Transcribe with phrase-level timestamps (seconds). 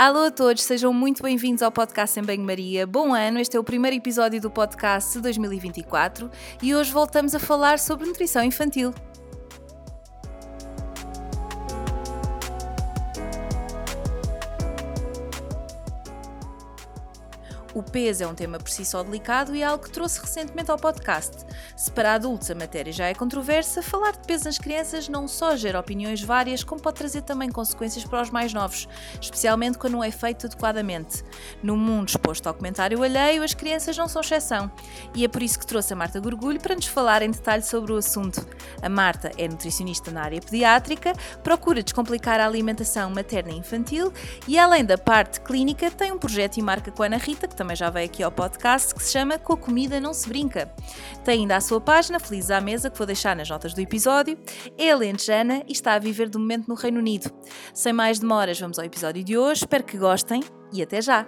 [0.00, 2.86] Alô a todos, sejam muito bem-vindos ao podcast em Banho-Maria.
[2.86, 6.30] Bom ano, este é o primeiro episódio do podcast de 2024
[6.62, 8.94] e hoje voltamos a falar sobre nutrição infantil.
[17.80, 20.70] O peso é um tema por si só delicado e é algo que trouxe recentemente
[20.70, 21.46] ao podcast.
[21.74, 25.56] Se para adultos a matéria já é controversa, falar de peso nas crianças não só
[25.56, 28.86] gera opiniões várias, como pode trazer também consequências para os mais novos,
[29.18, 31.24] especialmente quando não é feito adequadamente.
[31.62, 34.70] No mundo exposto ao comentário alheio, as crianças não são exceção.
[35.14, 37.94] E é por isso que trouxe a Marta Gorgulho para nos falar em detalhe sobre
[37.94, 38.46] o assunto.
[38.82, 44.12] A Marta é nutricionista na área pediátrica, procura descomplicar a alimentação materna e infantil
[44.46, 47.56] e, além da parte clínica, tem um projeto e marca com a Ana Rita, que
[47.56, 50.74] também já veio aqui ao podcast, que se chama Com a Comida Não Se Brinca.
[51.24, 54.38] Tem ainda a sua página, Felizes à Mesa, que vou deixar nas notas do episódio.
[54.78, 57.30] É lentejana e está a viver de momento no Reino Unido.
[57.72, 59.62] Sem mais demoras, vamos ao episódio de hoje.
[59.62, 61.26] Espero que gostem e até já!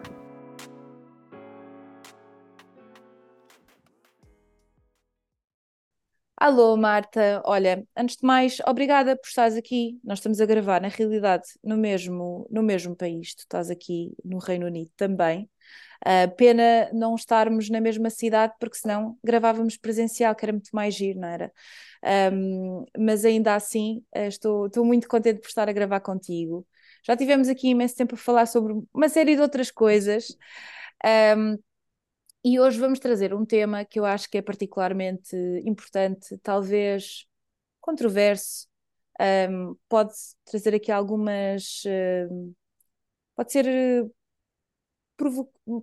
[6.45, 7.41] Alô, Marta.
[7.45, 10.00] Olha, antes de mais, obrigada por estares aqui.
[10.02, 13.33] Nós estamos a gravar, na realidade, no mesmo, no mesmo país.
[13.36, 15.48] Tu estás aqui no Reino Unido também.
[16.05, 20.95] Uh, pena não estarmos na mesma cidade, porque senão gravávamos presencial, que era muito mais
[20.95, 21.53] giro, não era?
[22.33, 26.67] Um, mas ainda assim, uh, estou, estou muito contente por estar a gravar contigo.
[27.05, 30.36] Já tivemos aqui imenso tempo a falar sobre uma série de outras coisas.
[31.36, 31.58] Um,
[32.45, 37.27] e hoje vamos trazer um tema que eu acho que é particularmente importante, talvez
[37.80, 38.67] controverso,
[39.50, 40.12] um, pode
[40.45, 41.83] trazer aqui algumas.
[42.30, 42.55] Um,
[43.36, 43.67] pode ser.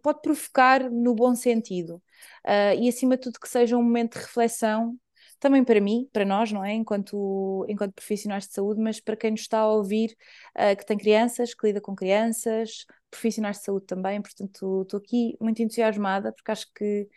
[0.02, 2.02] Pode provocar no bom sentido.
[2.45, 4.97] Uh, e acima de tudo que seja um momento de reflexão
[5.39, 6.73] também para mim, para nós, não é?
[6.73, 10.16] Enquanto, enquanto profissionais de saúde, mas para quem nos está a ouvir,
[10.57, 15.38] uh, que tem crianças, que lida com crianças, profissionais de saúde também, portanto estou aqui
[15.39, 17.07] muito entusiasmada, porque acho que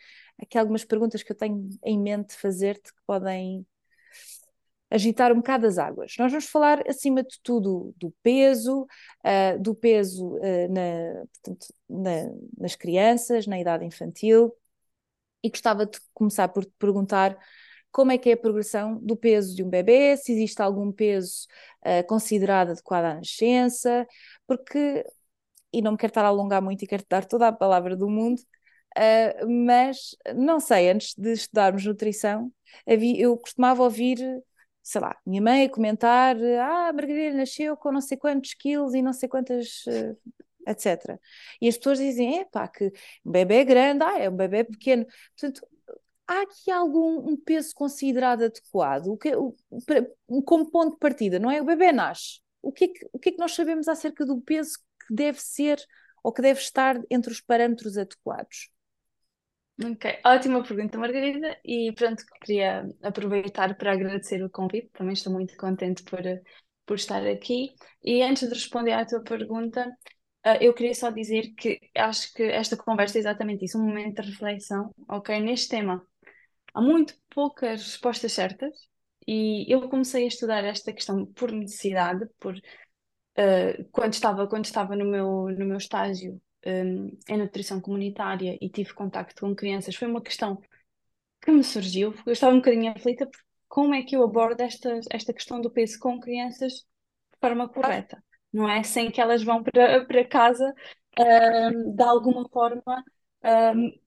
[0.41, 3.65] aqui há algumas perguntas que eu tenho em mente fazer-te que podem
[4.93, 6.13] agitar um bocado as águas.
[6.19, 12.31] Nós vamos falar, acima de tudo, do peso, uh, do peso uh, na, portanto, na,
[12.55, 14.53] nas crianças, na idade infantil,
[15.43, 17.37] e gostava de começar por te perguntar
[17.91, 21.47] como é que é a progressão do peso de um bebê, se existe algum peso
[21.81, 24.07] uh, considerado adequado à nascença,
[24.45, 25.03] porque,
[25.73, 27.95] e não me quero estar a alongar muito e quero te dar toda a palavra
[27.95, 28.39] do mundo,
[28.95, 32.51] uh, mas não sei, antes de estudarmos nutrição,
[32.87, 34.19] havia, eu costumava ouvir,
[34.83, 38.93] sei lá, minha mãe a comentar, ah, a Margarida nasceu com não sei quantos quilos
[38.93, 39.85] e não sei quantas...
[39.87, 40.17] Uh,
[40.67, 41.19] etc.
[41.61, 42.91] E as pessoas dizem, é pá, que
[43.25, 45.05] um bebê é grande, ah, é um bebê pequeno.
[45.37, 45.67] Portanto,
[46.27, 49.07] há aqui algum um peso considerado adequado?
[49.07, 49.55] O que, o,
[50.43, 51.61] como ponto de partida, não é?
[51.61, 52.41] O bebê nasce.
[52.61, 54.77] O que, é que, o que é que nós sabemos acerca do peso
[55.07, 55.83] que deve ser
[56.23, 58.69] ou que deve estar entre os parâmetros adequados?
[59.81, 61.59] Ok, ótima pergunta, Margarida.
[61.65, 64.89] E pronto, queria aproveitar para agradecer o convite.
[64.93, 66.21] Também estou muito contente por,
[66.85, 67.73] por estar aqui.
[68.03, 69.89] E antes de responder à tua pergunta,
[70.45, 74.21] Uh, eu queria só dizer que acho que esta conversa é exatamente isso, um momento
[74.21, 76.05] de reflexão, ok, neste tema
[76.73, 78.75] há muito poucas respostas certas
[79.27, 84.95] e eu comecei a estudar esta questão por necessidade, por uh, quando estava quando estava
[84.95, 90.07] no meu no meu estágio um, em nutrição comunitária e tive contacto com crianças, foi
[90.07, 90.61] uma questão
[91.41, 93.39] que me surgiu, eu estava um bocadinho aflita por
[93.73, 98.23] como é que eu abordo esta, esta questão do peso com crianças de forma correta,
[98.51, 98.83] não é?
[98.83, 100.73] Sem que elas vão para, para casa
[101.19, 103.03] um, de alguma forma
[103.75, 103.99] um,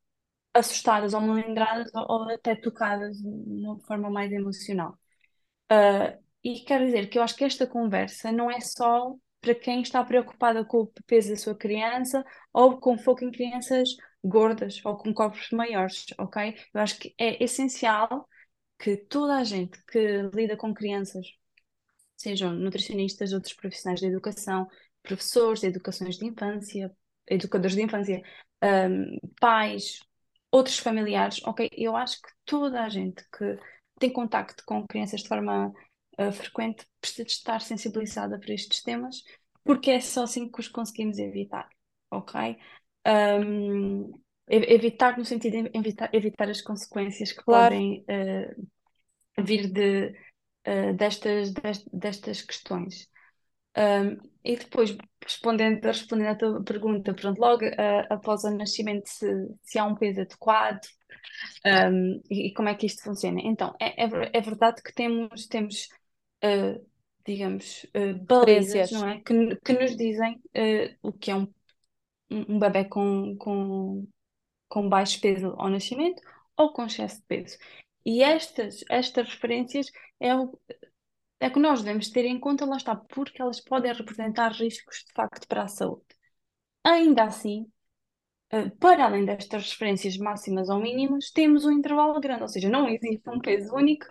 [0.54, 3.26] assustadas ou melindradas ou, ou até tocadas de
[3.64, 4.96] uma forma mais emocional.
[5.72, 9.16] Uh, e quero dizer que eu acho que esta conversa não é só
[9.46, 13.90] para quem está preocupada com o peso da sua criança ou com foco em crianças
[14.24, 16.56] gordas ou com corpos maiores, ok?
[16.74, 18.28] Eu acho que é essencial
[18.76, 21.24] que toda a gente que lida com crianças,
[22.16, 24.66] sejam nutricionistas, outros profissionais de educação,
[25.00, 26.90] professores de educações de infância,
[27.28, 28.20] educadores de infância,
[28.90, 30.00] um, pais,
[30.50, 31.70] outros familiares, ok?
[31.72, 33.56] Eu acho que toda a gente que
[34.00, 35.72] tem contacto com crianças de forma
[36.18, 39.22] uh, frequente precisa estar sensibilizada para estes temas,
[39.64, 41.68] porque é só assim que os conseguimos evitar,
[42.10, 42.56] ok?
[43.06, 44.12] Um,
[44.48, 47.74] evitar no sentido de evitar, evitar as consequências que claro.
[47.74, 50.14] podem uh, vir de,
[50.66, 53.08] uh, destas, destas, destas questões.
[53.76, 59.26] Um, e depois, respondendo, respondendo à tua pergunta, pronto, logo uh, após o nascimento, se,
[59.62, 60.80] se há um peso adequado
[61.66, 63.40] um, e, e, como é que isto funciona.
[63.42, 65.88] Então, é, é, é verdade que temos, temos
[66.44, 66.86] uh,
[67.24, 69.20] digamos, uh, balizas, não é?
[69.20, 70.40] Que, que nos dizem
[71.02, 71.46] o que é um
[72.30, 74.06] um bebê com, com,
[74.68, 76.20] com baixo peso ao nascimento
[76.56, 77.58] ou com excesso de peso.
[78.04, 79.90] E estas, estas referências
[80.20, 80.58] é o,
[81.40, 85.12] é que nós devemos ter em conta, lá está, porque elas podem representar riscos de
[85.12, 86.04] facto para a saúde.
[86.84, 87.70] Ainda assim,
[88.50, 92.88] eh, para além destas referências máximas ou mínimas, temos um intervalo grande, ou seja, não
[92.88, 94.06] existe um peso único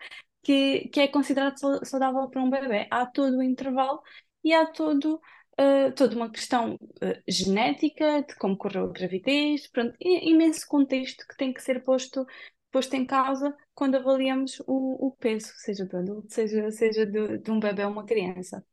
[0.46, 2.88] que, que é considerado saudável para um bebê.
[2.92, 4.00] Há todo o intervalo
[4.44, 5.16] e há todo,
[5.60, 11.36] uh, toda uma questão uh, genética de como correu a gravidez, pronto, imenso contexto que
[11.36, 12.26] tem que ser posto,
[12.72, 17.52] posto em causa quando avaliamos o, o peso, seja do adulto, seja, seja de, de
[17.52, 18.64] um bebê ou uma criança.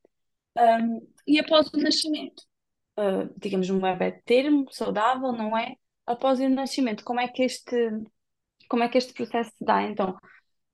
[0.58, 2.42] Um, e após o nascimento,
[2.98, 5.74] uh, digamos, um bebê termo, saudável, não é?
[6.04, 7.74] Após o nascimento, como é que este,
[8.68, 9.82] como é que este processo se dá?
[9.82, 10.10] Então,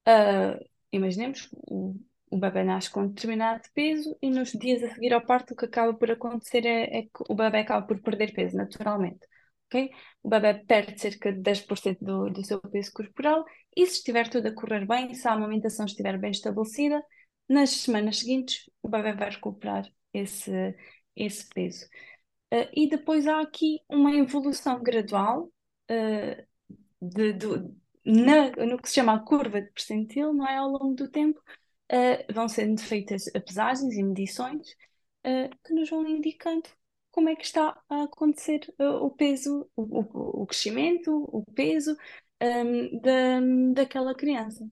[0.08, 1.94] uh, imaginemos, o,
[2.30, 5.64] o bebê nasce com determinado peso e nos dias a seguir ao parto o que
[5.64, 9.26] acaba por acontecer é, é que o bebê acaba por perder peso naturalmente.
[9.66, 9.90] Okay?
[10.22, 13.44] O bebê perde cerca de 10% do, do seu peso corporal
[13.76, 17.02] e se estiver tudo a correr bem, se a amamentação estiver bem estabelecida,
[17.48, 20.74] nas semanas seguintes o bebê vai recuperar esse,
[21.16, 21.86] esse peso.
[22.52, 25.50] Uh, e depois há aqui uma evolução gradual
[25.90, 26.46] uh,
[27.00, 27.46] de, de,
[28.04, 30.56] na, no que se chama a curva de percentil, não é?
[30.56, 31.40] Ao longo do tempo,
[31.92, 34.76] uh, vão sendo feitas pesagens e medições
[35.64, 36.70] que nos vão indicando
[37.10, 41.96] como é que está a acontecer o peso, o, o, o crescimento, o peso
[42.40, 43.40] um, da,
[43.74, 44.66] daquela criança.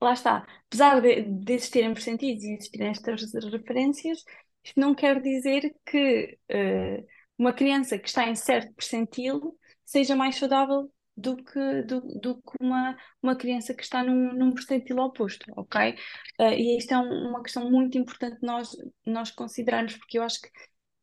[0.00, 4.22] Lá está, apesar de, de existirem percentis e existirem estas referências,
[4.62, 7.06] isto não quer dizer que uh,
[7.38, 12.52] uma criança que está em certo percentil seja mais saudável do que, do, do que
[12.60, 15.92] uma, uma criança que está num, num percentil oposto, ok?
[16.40, 18.76] Uh, e isto é um, uma questão muito importante nós,
[19.06, 20.48] nós considerarmos, porque eu acho que,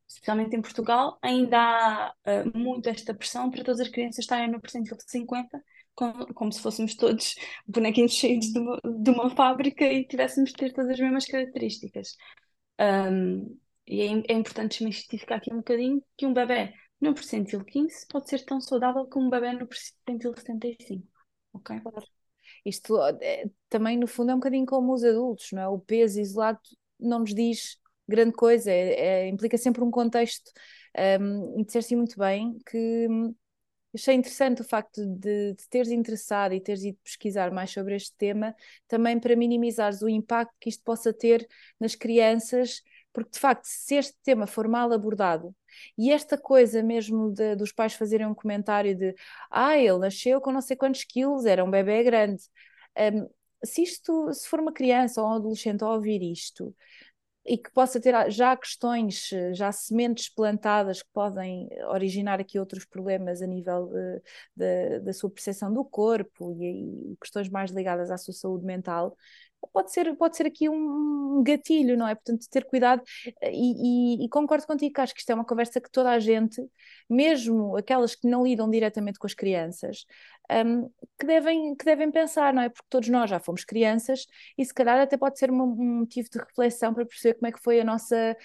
[0.08, 4.60] especialmente em Portugal, ainda há uh, muito esta pressão para todas as crianças estarem no
[4.60, 5.64] percentil de 50,
[5.96, 7.36] como, como se fôssemos todos
[7.66, 12.18] bonequinhos cheios de uma, de uma fábrica e tivéssemos de ter todas as mesmas características.
[12.80, 18.06] Um, e é, é importante desmistificar aqui um bocadinho que um bebê no percentil 15
[18.08, 21.08] pode ser tão saudável como um bebê no percentil 75.
[21.54, 21.82] Ok?
[22.64, 25.68] Isto é, também, no fundo, é um bocadinho como os adultos, não é?
[25.68, 26.60] O peso isolado
[27.00, 27.78] não nos diz
[28.08, 30.52] grande coisa, é, é, implica sempre um contexto.
[31.20, 33.34] Um, e disseste muito bem que hum,
[33.96, 38.14] achei interessante o facto de, de teres interessado e teres ido pesquisar mais sobre este
[38.18, 38.56] tema,
[38.88, 41.48] também para minimizares o impacto que isto possa ter
[41.80, 42.82] nas crianças
[43.14, 45.56] porque de facto, se este tema for mal abordado,
[45.98, 49.16] e esta coisa mesmo de, dos pais fazerem um comentário de
[49.50, 52.44] ah, ele nasceu com não sei quantos quilos, era um bebê grande.
[52.98, 53.30] Um,
[53.64, 56.76] se isto, se for uma criança ou um adolescente a ouvir isto,
[57.46, 63.42] e que possa ter já questões, já sementes plantadas que podem originar aqui outros problemas
[63.42, 64.22] a nível uh,
[64.56, 69.18] da, da sua percepção do corpo e, e, questões mais ligadas à sua saúde mental,
[69.68, 72.16] pode ser, pode ser aqui um gatilho, não é?
[72.16, 73.02] Portanto, ter cuidado
[73.44, 76.62] e, e, e, concordo contigo, acho que isto é uma conversa que toda a gente,
[77.10, 80.06] mesmo aquelas que não lidam diretamente com as crianças,
[80.66, 82.70] um, que, devem, que devem pensar, não é?
[82.70, 84.26] Porque todos nós já fomos crianças
[84.58, 87.52] e se calhar até pode ser um, um motivo de reflexão para perceber como é
[87.52, 88.36] que foi a nossa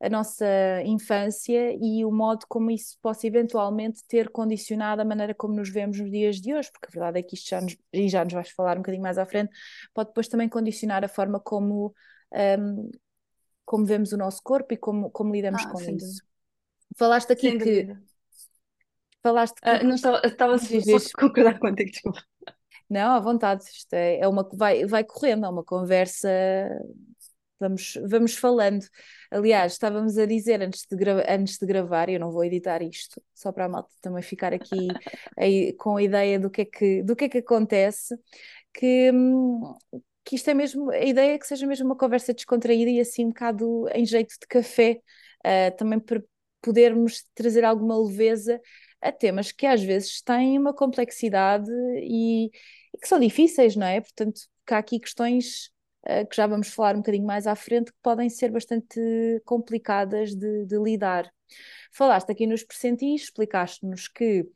[0.00, 0.46] a nossa
[0.84, 5.98] infância e o modo como isso possa eventualmente ter condicionado a maneira como nos vemos
[5.98, 8.34] nos dias de hoje, porque a verdade é que isto já nos, e já nos
[8.34, 9.50] vais falar um bocadinho mais à frente,
[9.94, 11.94] pode depois também condicionar a forma como,
[12.58, 12.90] um,
[13.64, 15.90] como vemos o nosso corpo e como, como lidamos ah, com isso.
[15.90, 16.22] Dúvida.
[16.96, 17.84] Falaste aqui sem que.
[17.84, 18.02] Dúvida.
[19.22, 19.68] Falaste que.
[19.68, 22.22] Ah, não estava, estava a concordar contigo, desculpa.
[22.88, 26.28] Não, à vontade, isto é, é uma vai, vai correndo, é uma conversa
[27.58, 28.84] vamos, vamos falando.
[29.30, 30.96] Aliás, estávamos a dizer antes de,
[31.28, 34.88] antes de gravar, eu não vou editar isto, só para a malta também ficar aqui
[35.36, 38.14] aí, com a ideia do que é que, do que, é que acontece,
[38.74, 39.10] que,
[40.24, 43.26] que isto é mesmo, a ideia é que seja mesmo uma conversa descontraída e assim
[43.26, 45.00] um bocado em jeito de café,
[45.44, 46.22] uh, também para
[46.60, 48.60] podermos trazer alguma leveza
[49.00, 51.70] a temas que às vezes têm uma complexidade
[52.02, 54.00] e, e que são difíceis, não é?
[54.00, 55.70] Portanto, que há aqui questões
[56.30, 59.00] que já vamos falar um bocadinho mais à frente, que podem ser bastante
[59.44, 61.30] complicadas de, de lidar.
[61.92, 64.46] Falaste aqui nos percentis, explicaste-nos que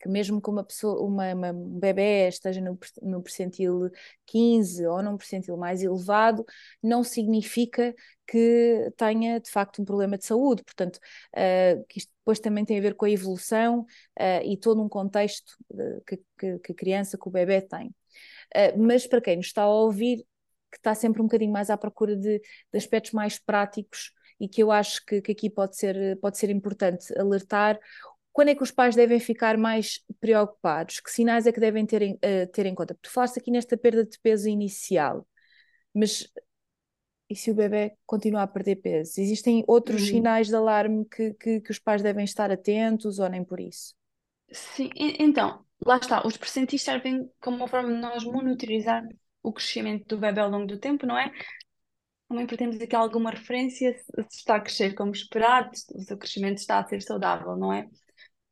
[0.00, 3.90] que mesmo que uma pessoa, uma, uma, um bebê esteja no, no percentil
[4.26, 6.44] 15 ou num percentil mais elevado,
[6.82, 7.94] não significa
[8.26, 10.64] que tenha de facto um problema de saúde.
[10.64, 10.96] Portanto,
[11.36, 13.80] uh, que isto depois também tem a ver com a evolução
[14.18, 17.94] uh, e todo um contexto uh, que, que, que, a criança, que o bebê tem.
[18.78, 20.24] mas para quem nos está a ouvir,
[20.70, 24.62] que está sempre um bocadinho mais à procura de, de aspectos mais práticos e que
[24.62, 27.78] eu acho que, que aqui pode ser, pode ser importante alertar.
[28.32, 31.00] Quando é que os pais devem ficar mais preocupados?
[31.00, 32.96] Que sinais é que devem ter em, uh, ter em conta?
[33.02, 35.26] Tu falaste aqui nesta perda de peso inicial,
[35.92, 36.30] mas
[37.30, 39.20] e se o bebê continua a perder peso?
[39.20, 40.08] Existem outros uhum.
[40.08, 43.94] sinais de alarme que, que, que, os pais devem estar atentos ou nem por isso?
[44.50, 49.06] Sim, então, lá está, os percentis servem como uma forma de nós monitorizar
[49.42, 51.32] o crescimento do bebê ao longo do tempo, não é?
[52.28, 56.16] Também para termos aqui alguma referência se está a crescer como esperado, se o seu
[56.18, 57.88] crescimento está a ser saudável, não é?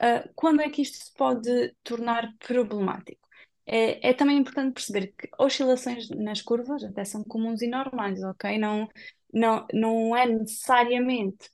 [0.01, 3.29] Uh, quando é que isto se pode tornar problemático?
[3.69, 8.59] é, é também importante perceber que oscilações nas curvas até são comuns e normais, ok?
[8.59, 8.89] Não,
[9.33, 11.51] não, não é necessariamente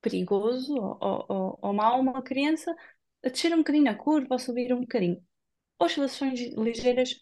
[0.00, 2.74] perigoso ou, ou, ou mau uma criança
[3.22, 5.20] descer um bocadinho a curva ou subir um bocadinho.
[5.80, 7.20] Oscilações ligeiras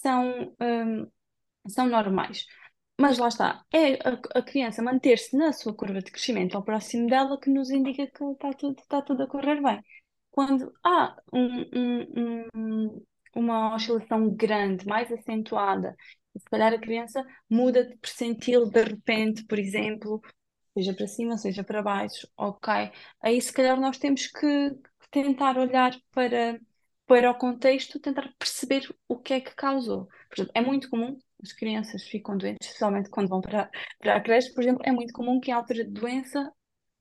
[0.00, 1.10] são, um,
[1.68, 2.46] são normais.
[3.00, 7.08] Mas lá está, é a, a criança manter-se na sua curva de crescimento ao próximo
[7.08, 9.82] dela que nos indica que está tudo, está tudo a correr bem.
[10.30, 15.96] Quando há um, um, um, uma oscilação grande, mais acentuada,
[16.36, 20.20] se calhar a criança muda de percentil de repente, por exemplo,
[20.74, 22.90] seja para cima, seja para baixo, ok.
[23.22, 24.72] Aí se calhar nós temos que
[25.10, 26.60] tentar olhar para,
[27.08, 30.08] para o contexto, tentar perceber o que é que causou.
[30.32, 34.52] Exemplo, é muito comum as crianças ficam doentes, especialmente quando vão para, para a creche,
[34.52, 36.52] por exemplo, é muito comum que em altura de doença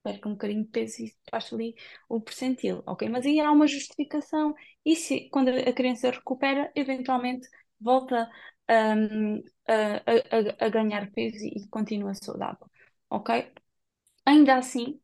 [0.04, 1.76] perca um bocadinho de peso e baixa ali
[2.08, 3.10] o percentil, ok?
[3.10, 7.48] Mas aí há uma justificação e se quando a criança recupera, eventualmente
[7.80, 8.30] volta
[8.70, 12.70] um, a, a, a, ganhar peso e continua saudável,
[13.10, 13.52] ok?
[14.26, 15.00] Ainda assim,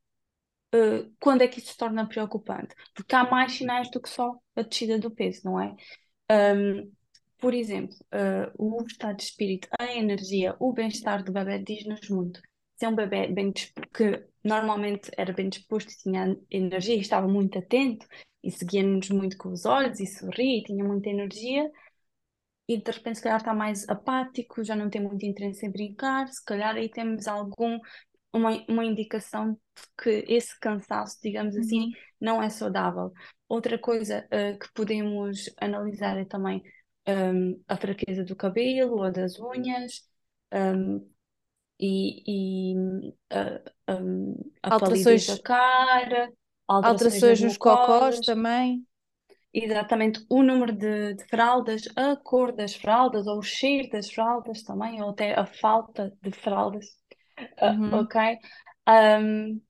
[0.73, 2.75] uh, quando é que isso se torna preocupante?
[2.93, 5.75] Porque há mais sinais do que só a descida do peso, não é?
[6.31, 6.91] Um,
[7.37, 12.41] por exemplo, uh, o estado de espírito, a energia, o bem-estar do bebê diz-nos muito.
[12.77, 17.27] Se é um bebê bem que normalmente era bem disposto e tinha energia e estava
[17.27, 18.07] muito atento
[18.43, 21.69] e seguia-nos muito com os olhos e sorria e tinha muita energia
[22.67, 26.27] e de repente se calhar está mais apático, já não tem muito interesse em brincar,
[26.29, 27.79] se calhar aí temos algum
[28.33, 31.91] uma, uma indicação de que esse cansaço, digamos assim, uhum.
[32.19, 33.13] não é saudável.
[33.47, 36.61] Outra coisa uh, que podemos analisar é também
[37.07, 40.01] um, a fraqueza do cabelo ou das unhas,
[40.53, 41.07] um,
[41.79, 42.23] e,
[42.73, 46.31] e uh, um, a alterações da cara,
[46.67, 48.85] alterações, alterações nos cocós também.
[49.53, 54.63] Exatamente, o número de, de, fraldas, a cor das fraldas, ou o cheiro das fraldas
[54.63, 56.87] também, ou até a falta de fraldas,
[57.61, 57.93] uhum.
[57.93, 58.37] uh, ok?
[58.87, 59.61] Um,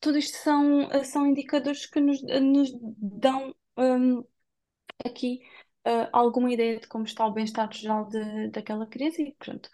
[0.00, 4.24] tudo isto são, são indicadores que nos, nos dão um,
[5.04, 5.40] aqui
[5.86, 9.68] uh, alguma ideia de como está o bem-estar geral de, daquela criança e, pronto,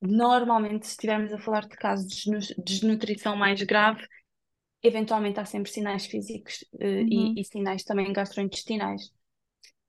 [0.00, 4.06] normalmente, se estivermos a falar de casos de desnutrição mais grave,
[4.82, 7.34] eventualmente há sempre sinais físicos uh, uhum.
[7.36, 9.12] e, e, sinais também gastrointestinais.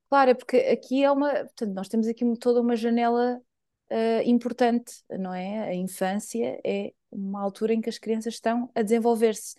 [0.09, 1.31] Claro, é porque aqui é uma.
[1.31, 3.39] Portanto, nós temos aqui toda uma janela
[3.91, 5.69] uh, importante, não é?
[5.69, 9.55] A infância é uma altura em que as crianças estão a desenvolver-se.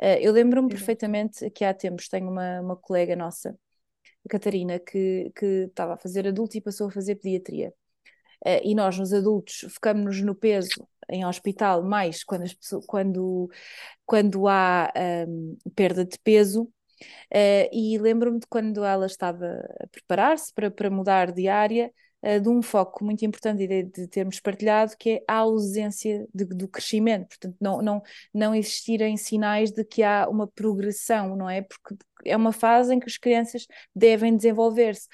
[0.00, 3.56] Uh, eu lembro-me perfeitamente que há tempos tenho uma, uma colega nossa,
[4.28, 7.72] Catarina, que, que estava a fazer adulto e passou a fazer pediatria.
[8.44, 13.48] Uh, e nós, nos adultos, focamos-nos no peso em hospital mais quando, as pessoas, quando,
[14.04, 14.92] quando há
[15.28, 16.64] um, perda de peso.
[17.32, 19.46] Uh, e lembro-me de quando ela estava
[19.80, 21.92] a preparar-se para, para mudar de área,
[22.22, 26.44] uh, de um foco muito importante de, de termos partilhado, que é a ausência de,
[26.44, 31.62] do crescimento, portanto, não, não, não existirem sinais de que há uma progressão, não é?
[31.62, 35.08] Porque é uma fase em que as crianças devem desenvolver-se.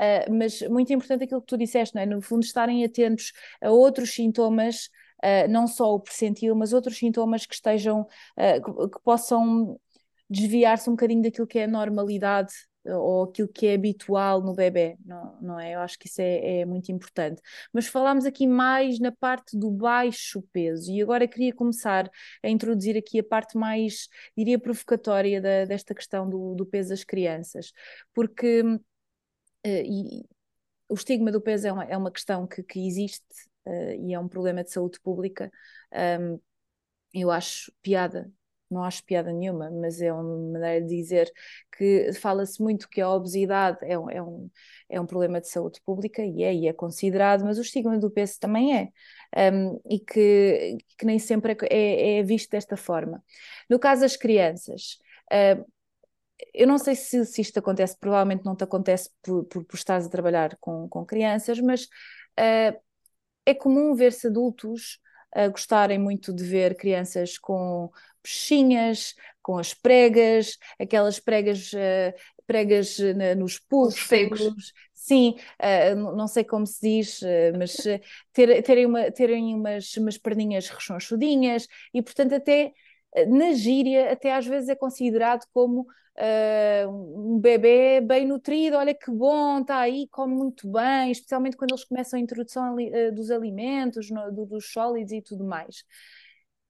[0.00, 2.06] Uh, mas muito importante aquilo que tu disseste, não é?
[2.06, 4.88] No fundo, estarem atentos a outros sintomas,
[5.24, 9.78] uh, não só o percentil, mas outros sintomas que estejam, uh, que, que, possam
[10.30, 12.52] desviar-se um bocadinho daquilo que é a normalidade
[12.96, 15.74] ou aquilo que é habitual no bebê, não, não é?
[15.74, 17.40] Eu acho que isso é, é, muito importante.
[17.72, 22.10] Mas falámos aqui mais na parte do baixo peso e agora queria começar
[22.42, 27.04] a introduzir aqui a parte mais, diria, provocatória da, desta questão do, do peso das
[27.04, 27.72] crianças,
[28.14, 28.62] porque
[29.64, 30.24] eh, e
[30.88, 33.24] o estigma do peso é uma, é uma questão que, que existe
[33.66, 35.50] uh, e é um problema de saúde pública.
[35.92, 36.40] Um,
[37.12, 38.30] eu acho piada,
[38.70, 40.22] não acho piada nenhuma, mas é uma
[40.52, 41.32] maneira de dizer
[41.76, 44.50] que fala-se muito que a obesidade é um, é, um,
[44.88, 48.10] é um problema de saúde pública e é, e é considerado, mas o estigma do
[48.10, 48.88] peso também é.
[49.52, 53.22] Um, e que, que nem sempre é, é, é, visto desta forma.
[53.68, 54.98] No caso das crianças,
[55.32, 55.64] uh,
[56.54, 60.06] eu não sei se, se, isto acontece, provavelmente não te acontece por, por, por estares
[60.06, 62.78] a trabalhar com, com crianças, mas uh,
[63.44, 65.00] é comum ver-se adultos
[65.34, 67.90] a gostarem muito de ver crianças com
[68.22, 72.12] peixinhas, com as pregas, aquelas pregas, uh,
[72.46, 72.98] pregas
[73.36, 77.20] nos pulsos, sim, uh, não sei como se diz,
[77.58, 77.76] mas
[78.32, 82.72] ter, terem, uma, terem umas, umas perninhas rechonchudinhas e, portanto, até
[83.26, 85.86] na gíria, até às vezes é considerado como
[86.18, 91.72] uh, um bebê bem nutrido, olha que bom, está aí, come muito bem, especialmente quando
[91.72, 95.84] eles começam a introdução uh, dos alimentos, no, do, dos sólidos e tudo mais.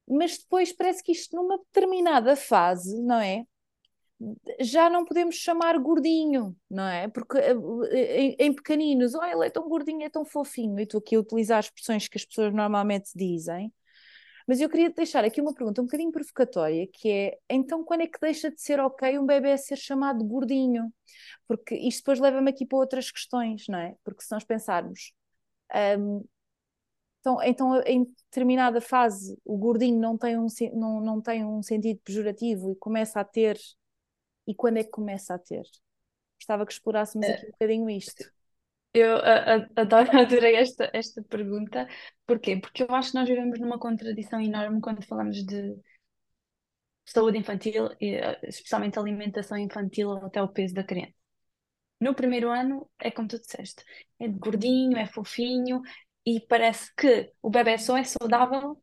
[0.09, 3.45] Mas depois parece que isto, numa determinada fase, não é?
[4.61, 7.09] já não podemos chamar gordinho, não é?
[7.09, 10.99] Porque eh, em, em pequeninos, oh, ele é tão gordinho, é tão fofinho, e estou
[10.99, 13.73] aqui a utilizar expressões que as pessoas normalmente dizem,
[14.47, 18.07] mas eu queria deixar aqui uma pergunta um bocadinho provocatória, que é, então quando é
[18.07, 20.93] que deixa de ser ok um bebê ser chamado gordinho?
[21.47, 23.95] Porque isto depois leva-me aqui para outras questões, não é?
[24.05, 25.13] Porque se nós pensarmos,
[25.99, 26.25] um,
[27.29, 32.01] então, então em determinada fase o gordinho não tem, um, não, não tem um sentido
[32.05, 33.59] pejorativo e começa a ter,
[34.47, 35.63] e quando é que começa a ter?
[36.39, 37.35] Gostava que explorássemos é.
[37.35, 38.31] aqui um bocadinho isto.
[38.95, 39.17] Eu
[39.77, 41.87] adoro, adorei esta, esta pergunta.
[42.27, 42.57] Porquê?
[42.57, 45.77] Porque eu acho que nós vivemos numa contradição enorme quando falamos de
[47.05, 51.15] saúde infantil, eh, especialmente alimentação infantil até o peso da criança.
[52.01, 53.83] No primeiro ano, é como tu disseste,
[54.21, 55.83] é gordinho, é fofinho
[56.29, 58.83] e parece que o bebê só é saudável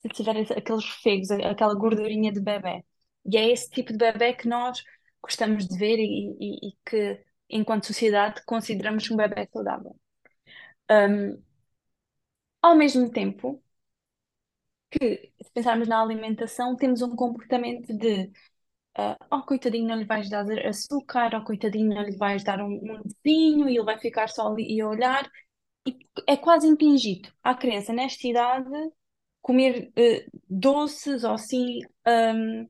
[0.00, 2.84] se tiver aqueles fegos, aquela gordurinha de bebê.
[3.26, 4.82] E é esse tipo de bebê que nós
[5.22, 9.94] gostamos de ver e, e, e que enquanto sociedade, consideramos um bebê saudável.
[10.90, 11.42] Um,
[12.62, 13.62] ao mesmo tempo
[14.90, 18.30] que, se pensarmos na alimentação, temos um comportamento de
[18.98, 22.72] uh, oh, coitadinho, não lhe vais dar açúcar, oh, coitadinho, não lhe vais dar um,
[22.74, 25.30] um vinho e ele vai ficar só ali e olhar.
[25.86, 28.70] E é quase impingido à criança, nesta idade,
[29.40, 31.80] comer uh, doces ou assim.
[32.06, 32.68] Um,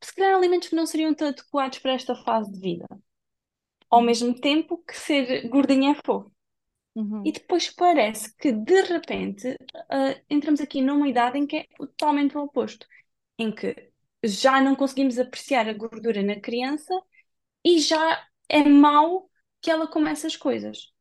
[0.00, 2.86] se calhar alimentos que não seriam tão adequados para esta fase de vida.
[3.90, 4.06] Ao uhum.
[4.06, 6.30] mesmo tempo que ser gordinha é fofo.
[6.94, 7.22] Uhum.
[7.24, 12.36] E depois parece que de repente uh, entramos aqui numa idade em que é totalmente
[12.36, 12.86] o oposto,
[13.38, 13.90] em que
[14.24, 16.92] já não conseguimos apreciar a gordura na criança
[17.64, 19.30] e já é mau
[19.60, 20.92] que ela comece as coisas.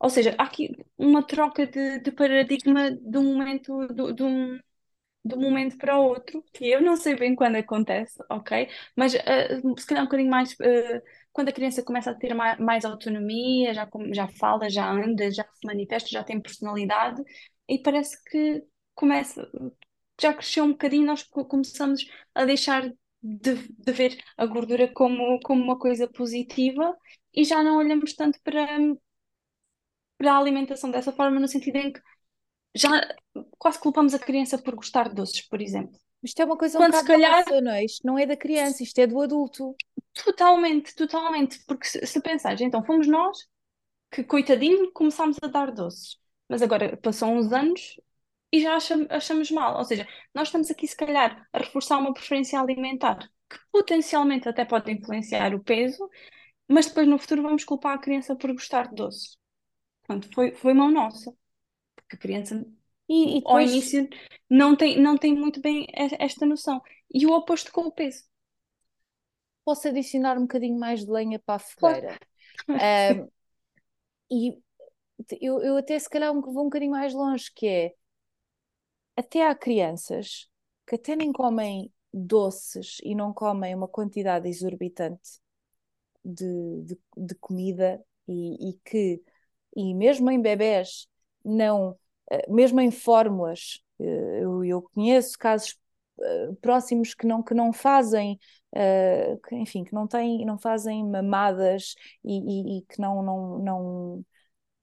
[0.00, 4.58] Ou seja, há aqui uma troca de, de paradigma de um momento, de, de um,
[5.24, 8.68] de um momento para o outro, que eu não sei bem quando acontece, ok?
[8.96, 11.02] Mas uh, se calhar um bocadinho mais uh,
[11.32, 15.44] quando a criança começa a ter mais, mais, autonomia, já, já fala, já anda, já
[15.44, 17.22] se manifesta, já tem personalidade,
[17.68, 18.62] e parece que
[18.94, 19.48] começa,
[20.20, 22.88] já cresceu um bocadinho, nós começamos a deixar
[23.22, 26.96] de, de ver a gordura como, como uma coisa positiva
[27.34, 28.66] e já não olhamos tanto para,
[30.26, 32.00] a alimentação dessa forma, no sentido em que
[32.74, 32.88] já
[33.58, 35.98] quase culpamos a criança por gostar de doces, por exemplo.
[36.22, 37.84] Isto é uma coisa Quando um se calhar nossa, não é?
[37.84, 39.74] Isto não é da criança, isto é do adulto.
[40.24, 41.62] Totalmente, totalmente.
[41.66, 43.38] Porque se, se pensares, então fomos nós
[44.10, 46.16] que, coitadinho, começámos a dar doces.
[46.48, 48.00] Mas agora passam uns anos
[48.50, 49.76] e já achamos, achamos mal.
[49.76, 53.18] Ou seja, nós estamos aqui, se calhar, a reforçar uma preferência alimentar
[53.50, 56.08] que potencialmente até pode influenciar o peso,
[56.68, 59.36] mas depois no futuro vamos culpar a criança por gostar de doces.
[60.04, 61.34] Portanto, foi, foi mão nossa
[62.04, 62.66] porque a criança
[63.08, 63.70] e, e depois...
[63.70, 64.08] ao início
[64.48, 66.80] não tem, não tem muito bem esta noção.
[67.12, 68.24] E o oposto com o peso.
[69.64, 72.18] Posso adicionar um bocadinho mais de lenha para a fogueira.
[72.68, 73.28] um,
[74.30, 74.58] e
[75.40, 77.94] eu, eu até se calhar vou um bocadinho mais longe, que é
[79.16, 80.48] até há crianças
[80.86, 85.40] que até nem comem doces e não comem uma quantidade exorbitante
[86.24, 89.22] de, de, de comida e, e, que,
[89.76, 91.06] e mesmo em bebés,
[91.44, 91.96] não,
[92.30, 95.76] eh, mesmo em fórmulas, eh, eu, eu conheço casos
[96.20, 98.38] eh, próximos que não, que não fazem,
[99.52, 102.38] enfim, que não têm, não fazem mamadas e,
[102.76, 104.24] e, e, que não, não, não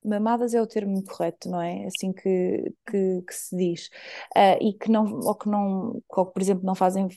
[0.04, 1.86] mamadas é o termo correto, não é?
[1.86, 3.90] Assim que, que, que se diz.
[4.62, 7.08] E que não, ou que não, ou que, por exemplo, não fazem,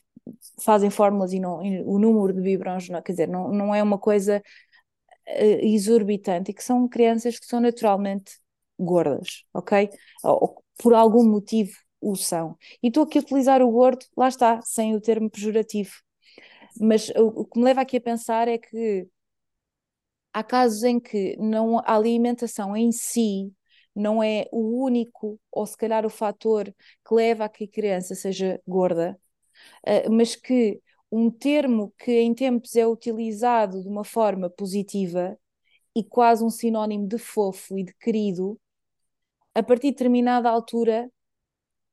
[0.63, 3.83] fazem fórmulas e, não, e o número de biberons, não, quer dizer, não, não é
[3.83, 4.43] uma coisa
[5.29, 8.33] uh, exorbitante e que são crianças que são naturalmente
[8.79, 9.91] gordas, ok?
[10.23, 12.57] Ou, por algum motivo o são.
[12.83, 15.93] E estou aqui a utilizar o gordo, lá está, sem o termo pejorativo.
[16.81, 19.09] Mas o, o que me leva aqui a pensar é que
[20.33, 23.53] há casos em que não, a alimentação em si
[23.95, 26.65] não é o único, ou se calhar o fator
[27.07, 29.19] que leva a que a criança seja gorda,
[29.87, 30.81] uh, mas que
[31.17, 35.39] um termo que em tempos é utilizado de uma forma positiva
[35.95, 38.61] e quase um sinónimo de fofo e de querido,
[39.55, 41.09] a partir de determinada altura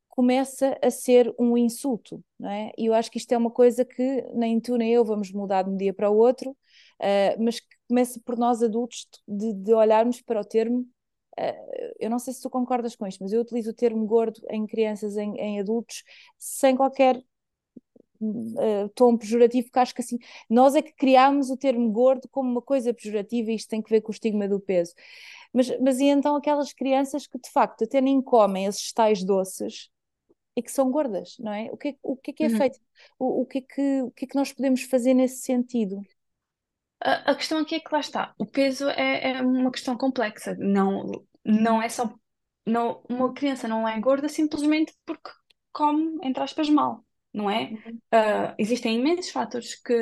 [0.09, 2.71] começa a ser um insulto, não é?
[2.75, 5.63] E eu acho que isto é uma coisa que nem tu nem eu vamos mudar
[5.63, 9.73] de um dia para o outro, uh, mas que começa por nós adultos de, de
[9.73, 10.79] olharmos para o termo.
[11.39, 14.41] Uh, eu não sei se tu concordas com isto, mas eu utilizo o termo gordo
[14.49, 16.03] em crianças, em, em adultos,
[16.39, 17.23] sem qualquer
[18.21, 20.17] uh, tom pejorativo, porque acho que assim,
[20.49, 23.89] nós é que criámos o termo gordo como uma coisa pejorativa e isto tem que
[23.89, 24.93] ver com o estigma do peso.
[25.53, 29.89] Mas, mas e então aquelas crianças que de facto até nem comem esses tais doces
[30.55, 31.69] e que são gordas, não é?
[31.71, 32.57] O que, o que é que é uhum.
[32.57, 32.79] feito?
[33.17, 36.01] O, o, que é que, o que é que nós podemos fazer nesse sentido?
[36.99, 40.55] A, a questão aqui é que lá está, o peso é, é uma questão complexa,
[40.59, 41.09] não,
[41.43, 42.13] não é só,
[42.65, 45.31] não, uma criança não é gorda simplesmente porque
[45.71, 47.71] come, entre aspas, mal, não é?
[48.13, 49.93] Uh, existem imensos fatores que,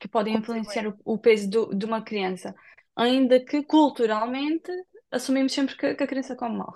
[0.00, 2.54] que podem influenciar o, o peso do, de uma criança,
[2.94, 4.70] ainda que culturalmente
[5.10, 6.74] assumimos sempre que, que a criança come mal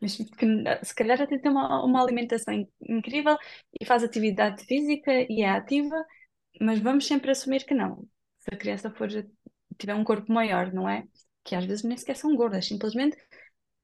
[0.00, 0.24] mas que
[0.82, 2.54] se calhar até tem uma, uma alimentação
[2.88, 3.36] incrível
[3.78, 5.94] e faz atividade física e é ativa,
[6.60, 8.06] mas vamos sempre assumir que não.
[8.38, 9.08] Se a criança for,
[9.78, 11.06] tiver um corpo maior, não é?
[11.44, 13.16] Que às vezes nem sequer são gordas, simplesmente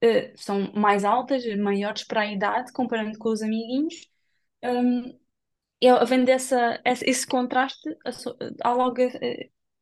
[0.04, 3.94] uh, são mais altas, maiores para a idade, comparando com os amiguinhos.
[4.66, 5.18] Um,
[5.80, 7.88] e havendo essa, esse, contraste,
[8.64, 8.96] há logo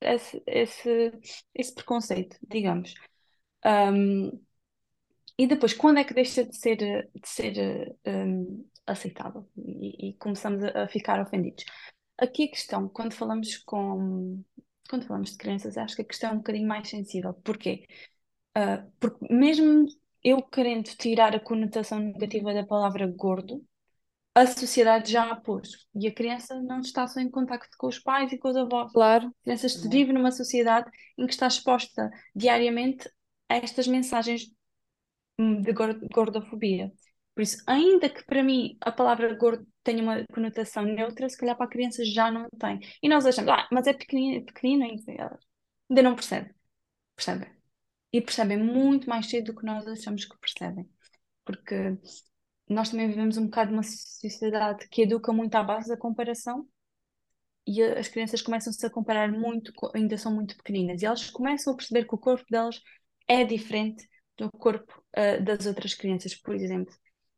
[0.01, 1.13] esse, esse,
[1.55, 2.95] esse preconceito, digamos.
[3.65, 4.31] Um,
[5.39, 10.63] e depois, quando é que deixa de ser, de ser um, aceitável e, e, começamos
[10.65, 11.65] a, ficar ofendidos?
[12.19, 14.43] Aqui a questão, quando falamos com
[14.89, 17.35] quando falamos de crianças, acho que a questão é um bocadinho mais sensível.
[17.35, 17.87] Porquê?
[18.57, 19.87] Uh, porque mesmo
[20.23, 23.65] eu querendo tirar a conotação negativa da palavra gordo,
[24.35, 25.87] a sociedade já a pôs.
[25.95, 28.93] E a criança não está só em contacto com os pais e com os avós.
[28.93, 29.29] Claro.
[29.29, 33.09] A criança vive numa sociedade em que está exposta diariamente
[33.49, 34.51] a estas mensagens
[35.39, 35.73] de
[36.13, 36.93] gordofobia.
[37.35, 41.57] Por isso, ainda que para mim a palavra gordo tenha uma conotação neutra, se calhar
[41.57, 42.81] para a criança já não tem.
[43.03, 46.55] E nós achamos, ah, mas é pequenina, pequenina ainda não percebe.
[47.17, 47.51] Percebem?
[48.13, 50.89] E percebem muito mais cedo do que nós achamos que percebem.
[51.45, 51.99] Porque
[52.69, 56.67] nós também vivemos um bocado numa sociedade que educa muito à base da comparação
[57.67, 61.77] e as crianças começam-se a comparar muito, ainda são muito pequeninas, e elas começam a
[61.77, 62.81] perceber que o corpo delas
[63.27, 66.95] é diferente do corpo uh, das outras crianças, por exemplo.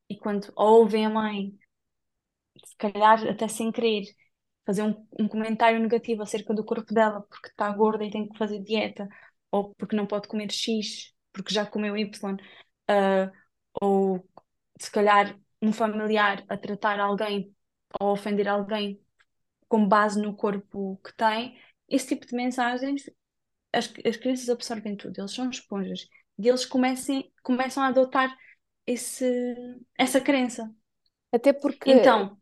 [0.09, 1.53] E quando ouvem a mãe,
[2.65, 4.05] se calhar até sem querer,
[4.65, 8.39] fazer um, um comentário negativo acerca do corpo dela porque está gorda e tem que
[8.39, 9.09] fazer dieta,
[9.51, 12.35] ou porque não pode comer X, porque já comeu Y,
[12.91, 13.33] uh,
[13.81, 14.29] ou
[14.79, 17.55] se calhar um familiar a tratar alguém
[18.01, 19.01] ou ofender alguém
[19.69, 21.59] com base no corpo que tem,
[21.89, 23.07] esse tipo de mensagens
[23.73, 26.09] as, as crianças absorvem tudo, eles são esponjas
[26.39, 28.35] e eles comecem, começam a adotar
[28.87, 29.55] esse,
[29.99, 30.73] essa crença.
[31.33, 31.91] Até porque.
[31.91, 32.37] Então.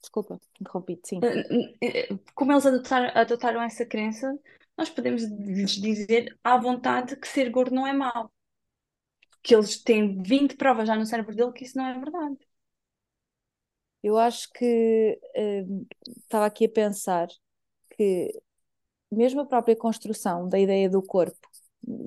[0.00, 1.20] Desculpa, interrompi sim.
[1.22, 4.36] Eh, eh, como eles adotaram, adotaram essa crença,
[4.76, 8.32] nós podemos lhes dizer à vontade que ser gordo não é mau.
[9.42, 12.38] Que eles têm 20 provas já no cérebro dele que isso não é verdade.
[14.02, 17.28] Eu acho que uh, estava aqui a pensar
[17.96, 18.32] que
[19.10, 21.48] mesmo a própria construção da ideia do corpo,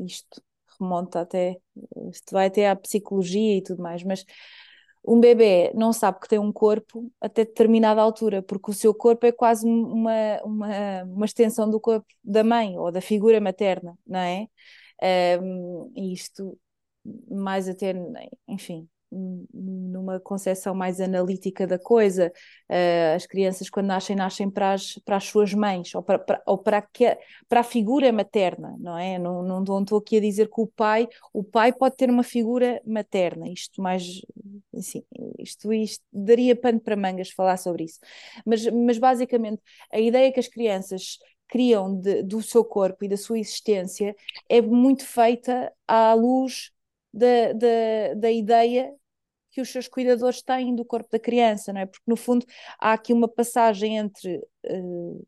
[0.06, 0.41] isto
[0.80, 1.58] remonta até,
[2.12, 4.26] isto vai até à psicologia e tudo mais, mas
[5.08, 9.26] um bebê não sabe que tem um corpo até determinada altura, porque o seu corpo
[9.26, 14.19] é quase uma, uma, uma extensão do corpo da mãe ou da figura materna, não
[14.19, 14.48] é?
[15.41, 16.58] Um, isto
[17.30, 17.94] mais até,
[18.48, 18.88] enfim,
[19.54, 22.32] numa concepção mais analítica da coisa,
[22.70, 26.41] uh, as crianças quando nascem, nascem para as, para as suas mães, ou para, para,
[26.46, 29.18] ou para, que, para a figura materna, não é?
[29.18, 32.24] Não, não, não estou aqui a dizer que o pai, o pai pode ter uma
[32.24, 34.22] figura materna, isto mais,
[34.76, 35.04] assim,
[35.39, 38.00] isto, isto daria pano para mangas falar sobre isso,
[38.46, 43.18] mas, mas basicamente a ideia que as crianças criam de, do seu corpo e da
[43.18, 44.15] sua existência
[44.50, 46.72] é muito feita à luz
[47.15, 48.93] da, da, da ideia
[49.51, 51.86] que os seus cuidadores têm do corpo da criança, não é?
[51.86, 52.45] Porque no fundo
[52.78, 55.28] há aqui uma passagem entre uh,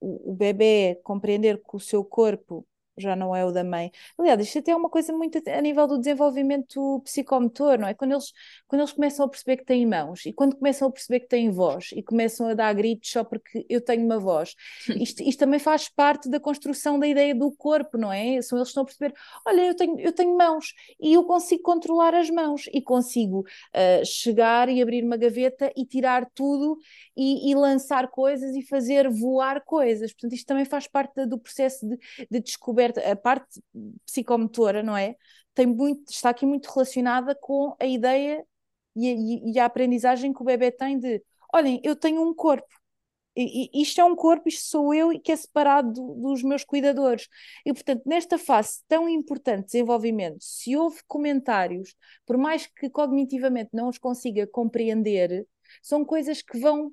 [0.00, 2.64] o, o bebê compreender que o seu corpo
[2.98, 3.90] já não é o da mãe.
[4.18, 7.94] Aliás, isto até é uma coisa muito a nível do desenvolvimento psicomotor, não é?
[7.94, 8.32] Quando eles,
[8.66, 11.50] quando eles começam a perceber que têm mãos e quando começam a perceber que têm
[11.50, 14.54] voz e começam a dar gritos só porque eu tenho uma voz,
[15.00, 18.40] isto, isto também faz parte da construção da ideia do corpo, não é?
[18.42, 19.14] São eles que estão a perceber:
[19.46, 24.04] olha, eu tenho, eu tenho mãos e eu consigo controlar as mãos e consigo uh,
[24.04, 26.78] chegar e abrir uma gaveta e tirar tudo
[27.16, 30.12] e, e, lançar coisas e fazer voar coisas.
[30.12, 31.98] Portanto, isto também faz parte do processo de,
[32.30, 33.60] de descoberta a parte
[34.06, 35.16] psicomotora, não é?
[35.54, 38.44] Tem muito, está aqui muito relacionada com a ideia
[38.96, 41.22] e a, e a aprendizagem que o bebê tem de
[41.52, 42.66] olhem, eu tenho um corpo,
[43.36, 47.28] isto é um corpo, isto sou eu e que é separado do, dos meus cuidadores.
[47.64, 51.94] E, portanto, nesta fase tão importante de desenvolvimento, se houve comentários,
[52.26, 55.46] por mais que cognitivamente não os consiga compreender,
[55.82, 56.92] são coisas que vão,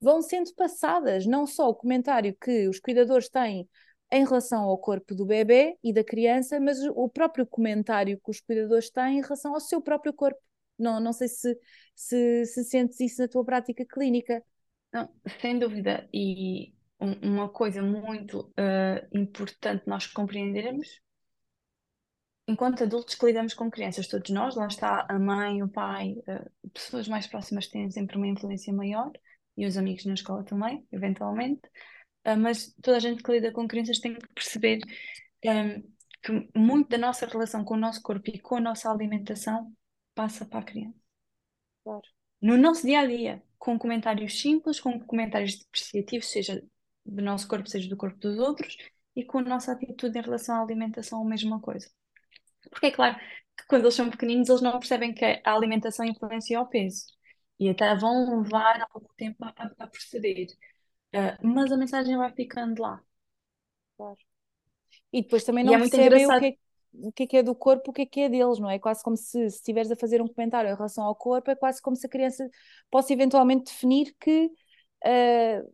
[0.00, 3.68] vão sendo passadas, não só o comentário que os cuidadores têm
[4.10, 8.40] em relação ao corpo do bebê e da criança, mas o próprio comentário que os
[8.40, 10.40] cuidadores têm em relação ao seu próprio corpo.
[10.78, 11.58] Não, não sei se,
[11.94, 14.42] se, se sentes isso na tua prática clínica.
[14.92, 15.08] Não,
[15.40, 16.08] sem dúvida.
[16.12, 21.00] E uma coisa muito uh, importante nós compreendermos,
[22.46, 26.70] enquanto adultos que lidamos com crianças, todos nós, lá está a mãe, o pai, uh,
[26.70, 29.10] pessoas mais próximas têm sempre uma influência maior,
[29.56, 31.62] e os amigos na escola também, eventualmente,
[32.36, 34.80] mas toda a gente que lida com crianças tem que perceber
[35.44, 35.82] um,
[36.22, 39.72] que muito da nossa relação com o nosso corpo e com a nossa alimentação
[40.14, 40.98] passa para a criança.
[41.82, 42.02] Claro.
[42.40, 46.62] No nosso dia a dia com comentários simples, com comentários depreciativos, seja
[47.04, 48.76] do nosso corpo, seja do corpo dos outros,
[49.16, 51.88] e com a nossa atitude em relação à alimentação, a mesma coisa.
[52.70, 53.16] Porque é claro
[53.56, 57.06] que quando eles são pequeninos, eles não percebem que a alimentação influencia o peso.
[57.58, 60.48] E até vão levar algum tempo a, a perceber.
[61.14, 63.00] Uh, mas a mensagem vai ficando lá.
[63.96, 64.18] Claro.
[65.12, 66.56] E depois também não e é percebem o que é
[66.96, 68.78] o que é que é do corpo, o que é que é deles, não é?
[68.78, 71.82] Quase como se, se estiveres a fazer um comentário em relação ao corpo, é quase
[71.82, 72.48] como se a criança
[72.90, 74.50] possa eventualmente definir que.
[75.04, 75.72] Uh,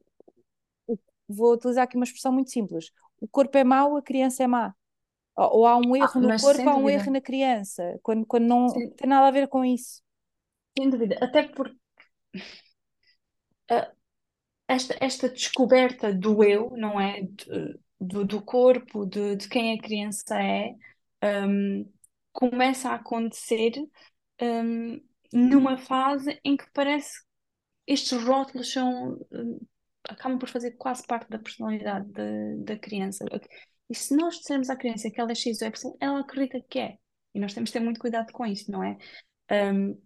[1.29, 4.75] vou utilizar aqui uma expressão muito simples: o corpo é mau, a criança é má.
[5.37, 8.45] Ou, ou há um erro ah, no corpo, há um erro na criança, quando, quando
[8.45, 8.91] não sem...
[8.91, 10.03] tem nada a ver com isso.
[10.79, 11.77] Sem dúvida, até porque.
[13.71, 14.00] Uh,
[14.71, 17.23] esta, esta descoberta do eu, não é?
[17.23, 20.75] De, do, do corpo, de, de quem a criança é,
[21.45, 21.93] um,
[22.33, 23.73] começa a acontecer
[24.41, 25.01] um,
[25.33, 27.21] numa fase em que parece
[27.85, 29.59] estes rótulos são, um,
[30.09, 32.23] acabam por fazer quase parte da personalidade da,
[32.59, 33.25] da criança.
[33.89, 36.79] E se nós dissermos à criança que ela é X ou Y, ela acredita que
[36.79, 36.97] é.
[37.35, 38.97] E nós temos que ter muito cuidado com isso, não é?
[39.51, 40.01] Um,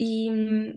[0.00, 0.74] e um,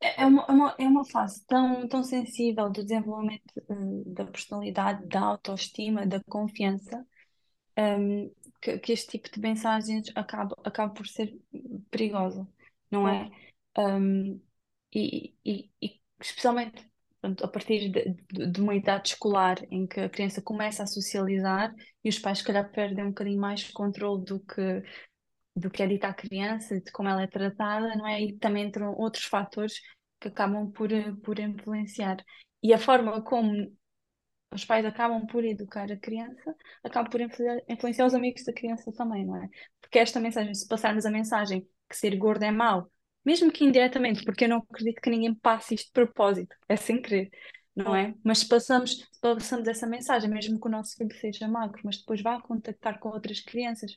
[0.00, 4.24] é, é uma, é uma, é uma fase tão, tão sensível do desenvolvimento uh, da
[4.24, 7.04] personalidade, da autoestima, da confiança,
[7.78, 11.36] um, que, que este tipo de mensagens acaba, acaba por ser
[11.90, 12.46] perigosa,
[12.90, 13.30] não é?
[13.76, 14.40] Um,
[14.92, 16.88] e, e, e especialmente
[17.20, 20.86] pronto, a partir de, de, de uma idade escolar em que a criança começa a
[20.86, 24.82] socializar e os pais, se calhar, perdem um bocadinho mais controle do que
[25.58, 28.22] do que é dito à criança, de como ela é tratada, não é?
[28.22, 29.80] E também entram outros fatores
[30.20, 32.24] que acabam por, eh, por influenciar.
[32.62, 33.70] E a forma como
[34.52, 39.26] os pais acabam por educar a criança, acaba por influenciar, os amigos da criança também,
[39.26, 39.48] não é?
[39.80, 42.90] Porque esta mensagem, se passarmos a mensagem que ser gordo é mau,
[43.24, 47.00] mesmo que indiretamente, porque eu não acredito que ninguém passe isto de propósito, é sem
[47.00, 47.30] querer,
[47.76, 48.14] não é?
[48.24, 52.22] Mas se passamos, passamos essa mensagem, mesmo que o nosso filho seja magro, mas depois
[52.22, 53.94] vá contactar com outras crianças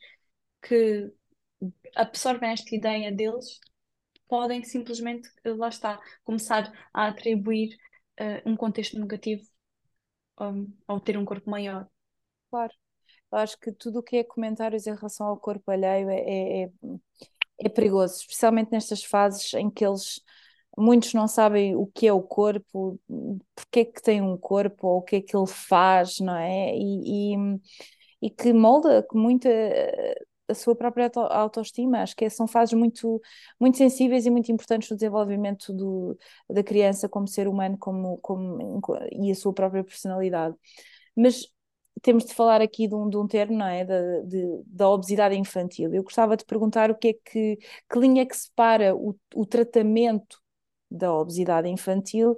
[0.61, 1.11] que
[1.95, 3.59] absorvem esta ideia deles,
[4.27, 7.75] podem simplesmente, eh, lá está, começar a atribuir
[8.19, 9.43] uh, um contexto negativo
[10.39, 11.87] um, ao ter um corpo maior.
[12.49, 12.73] Claro.
[13.31, 16.63] Eu acho que tudo o que é comentários em relação ao corpo alheio é, é,
[16.63, 16.69] é,
[17.59, 20.21] é perigoso, especialmente nestas fases em que eles
[20.77, 22.99] muitos não sabem o que é o corpo,
[23.55, 26.75] porque é que tem um corpo, ou o que é que ele faz, não é?
[26.75, 27.37] E, e,
[28.21, 29.49] e que molda muita
[30.51, 32.01] a sua própria auto autoestima.
[32.01, 33.21] Acho que são fases muito,
[33.59, 36.17] muito sensíveis e muito importantes no desenvolvimento do,
[36.49, 38.79] da criança como ser humano como, como,
[39.11, 40.55] e a sua própria personalidade.
[41.15, 41.47] Mas
[42.01, 43.85] temos de falar aqui de um, de um termo, não é?
[43.85, 45.93] Da, de, da obesidade infantil.
[45.93, 47.57] Eu gostava de perguntar o que é que,
[47.89, 50.39] que linha é que separa o, o tratamento
[50.89, 52.37] da obesidade infantil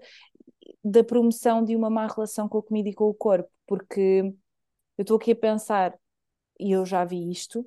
[0.83, 4.33] da promoção de uma má relação com a comida e com o corpo, porque
[4.97, 5.97] eu estou aqui a pensar,
[6.59, 7.65] e eu já vi isto,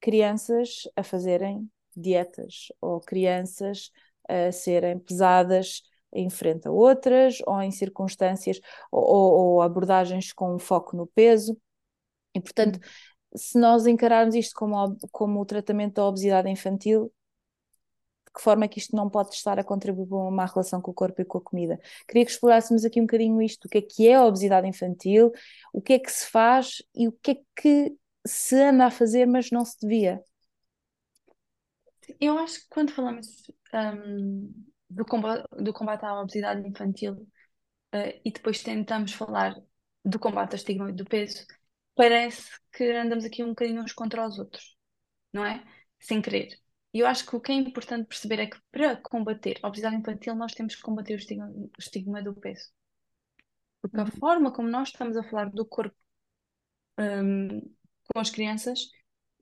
[0.00, 3.90] crianças a fazerem dietas ou crianças
[4.28, 5.82] a serem pesadas
[6.12, 11.56] em frente a outras ou em circunstâncias ou, ou abordagens com foco no peso.
[12.34, 12.80] E, portanto, hum.
[13.36, 17.12] se nós encararmos isto como, como o tratamento da obesidade infantil,
[18.26, 20.80] de que forma é que isto não pode estar a contribuir para uma má relação
[20.80, 21.80] com o corpo e com a comida?
[22.06, 25.32] Queria que explorássemos aqui um bocadinho isto, o que é que é a obesidade infantil,
[25.72, 27.96] o que é que se faz e o que é que
[28.28, 30.22] se anda a fazer, mas não se devia.
[32.20, 33.26] Eu acho que quando falamos
[33.74, 37.14] um, do, combate, do combate à obesidade infantil
[37.94, 39.54] uh, e depois tentamos falar
[40.04, 41.46] do combate ao estigma do peso,
[41.94, 44.76] parece que andamos aqui um bocadinho uns contra os outros,
[45.32, 45.64] não é?
[46.00, 46.48] Sem querer.
[46.94, 49.96] E eu acho que o que é importante perceber é que para combater a obesidade
[49.96, 52.70] infantil nós temos que combater o estigma, o estigma do peso.
[53.80, 54.10] Porque a Uhum.
[54.20, 55.96] forma como nós estamos a falar do corpo
[56.98, 57.60] hum,
[58.12, 58.80] com as crianças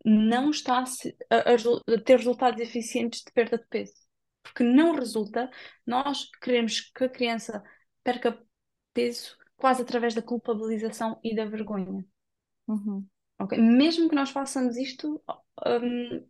[0.05, 1.55] não está a, se- a-
[1.95, 3.95] a ter resultados eficientes de perda de peso.
[4.43, 5.51] Porque não resulta,
[5.87, 7.63] nós queremos que a criança
[8.05, 8.39] perca
[8.95, 12.05] peso quase através da culpabilização e da vergonha.
[12.69, 13.07] Uhum.
[13.39, 13.59] ok?
[13.59, 15.23] Mesmo que nós façamos isto
[15.67, 16.27] hum,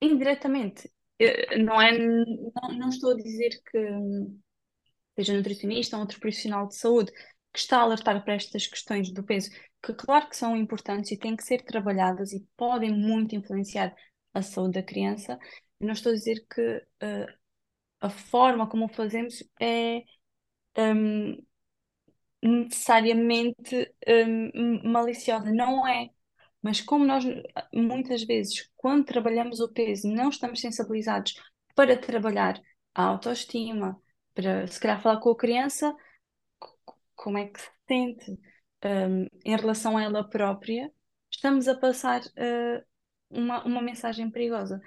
[0.00, 0.90] indiretamente.
[1.18, 3.78] Eh, Não é, não, não estou a dizer que
[5.16, 7.12] seja nutricionista ou outro profissional de saúde
[7.52, 9.50] que está a alertar para estas questões do peso,
[9.86, 13.94] que claro que são importantes e têm que ser trabalhadas e podem muito influenciar
[14.34, 15.38] a saúde da criança.
[15.80, 17.26] Não estou a dizer que eh,
[18.00, 20.04] a forma como o fazemos é
[20.78, 21.36] hum,
[22.42, 26.10] necessariamente hum, maliciosa, não é.
[26.62, 27.24] Mas como nós
[27.72, 31.34] muitas vezes, quando trabalhamos o peso, não estamos sensibilizados
[31.76, 32.60] para trabalhar
[32.94, 34.00] a autoestima,
[34.34, 35.94] para se calhar falar com a criança
[37.14, 38.38] como é que se sente
[38.86, 40.92] hum, em relação a ela própria,
[41.30, 42.84] estamos a passar uh,
[43.30, 44.80] uma, uma mensagem perigosa.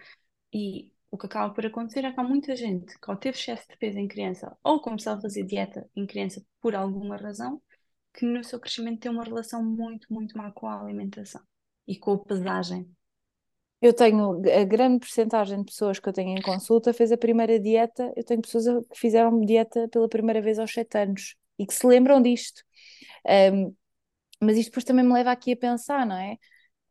[0.54, 3.68] E o que acaba por acontecer é que há muita gente que, ao ter excesso
[3.70, 7.62] de peso em criança, ou começar a fazer dieta em criança por alguma razão,
[8.14, 11.42] que no seu crescimento tem uma relação muito, muito má com a alimentação
[11.88, 12.90] e com a pesagem.
[13.82, 17.58] Eu tenho a grande percentagem de pessoas que eu tenho em consulta fez a primeira
[17.60, 18.12] dieta.
[18.16, 21.88] Eu tenho pessoas que fizeram dieta pela primeira vez aos 7 anos e que se
[21.88, 22.62] lembram disto.
[23.54, 23.74] Um,
[24.42, 26.38] mas isto depois também me leva aqui a pensar, não é?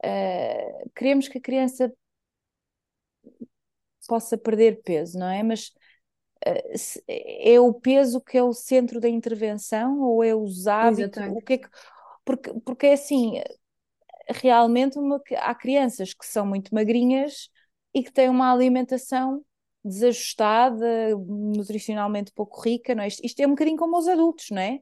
[0.04, 1.92] Uh, queremos que a criança
[4.06, 5.42] possa perder peso, não é?
[5.42, 5.68] Mas
[6.46, 11.26] uh, se- é o peso que é o centro da intervenção ou é os hábitos?
[11.26, 11.68] O que é que...
[12.24, 13.42] Porque, porque é assim,
[14.28, 17.50] realmente uma, há crianças que são muito magrinhas
[17.94, 19.44] e que têm uma alimentação
[19.84, 20.86] desajustada,
[21.18, 23.08] nutricionalmente pouco rica, não é?
[23.08, 24.80] Isto, isto é um bocadinho como os adultos, não é?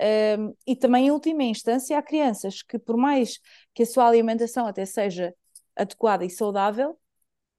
[0.00, 3.38] Um, e também, em última instância, há crianças que, por mais
[3.74, 5.34] que a sua alimentação até seja
[5.76, 6.98] adequada e saudável,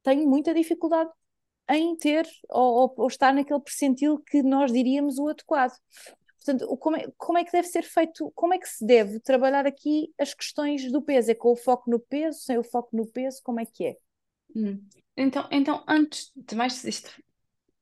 [0.01, 1.11] têm muita dificuldade
[1.69, 5.73] em ter ou, ou, estar naquele percentil que nós diríamos o adequado.
[6.37, 9.67] Portanto, como é, como é que deve ser feito, como é que se deve trabalhar
[9.67, 11.29] aqui as questões do peso?
[11.29, 13.97] É com o foco no peso, sem o foco no peso, como é que é?
[14.55, 14.83] Hum.
[15.15, 17.11] Então, então, antes de mais isto,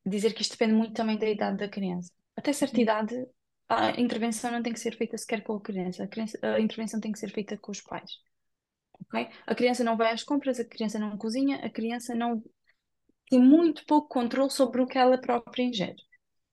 [0.06, 2.12] dizer que isto depende muito também da idade da criança.
[2.36, 3.26] Até certa idade,
[3.70, 6.04] a intervenção não tem que ser feita sequer com a criança.
[6.04, 8.12] A, criança, a intervenção tem que ser feita com os pais.
[9.02, 9.30] ok?
[9.46, 12.44] A criança não vai às compras, a criança não cozinha, a criança não
[13.30, 16.02] tem muito pouco controle sobre o que ela própria ingere.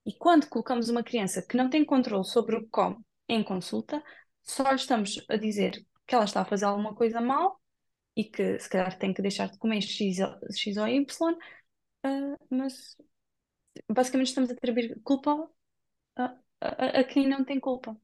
[0.04, 2.98] E quando colocamos uma criança que não tem controle sobre o que come
[3.28, 4.02] em consulta,
[4.42, 7.60] só estamos a dizer que ela está a fazer alguma coisa mal
[8.14, 10.18] e que se calhar tem que deixar de comer X,
[10.54, 11.34] X ou Y,
[12.04, 12.96] uh, mas
[13.90, 15.50] basicamente estamos a atribuir culpa
[16.16, 17.96] a, a, a quem não tem culpa.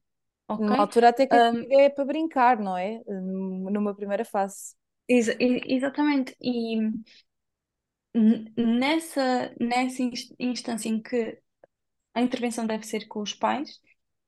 [0.49, 0.71] Ok?
[0.71, 3.03] Numa altura até que Um, é para brincar, não é?
[3.07, 4.75] Numa primeira fase.
[5.09, 6.35] exa- e- exatamente.
[6.41, 6.79] E
[8.57, 11.39] nessa, nessa ins- instância em que
[12.15, 13.81] a intervenção deve ser com os pais,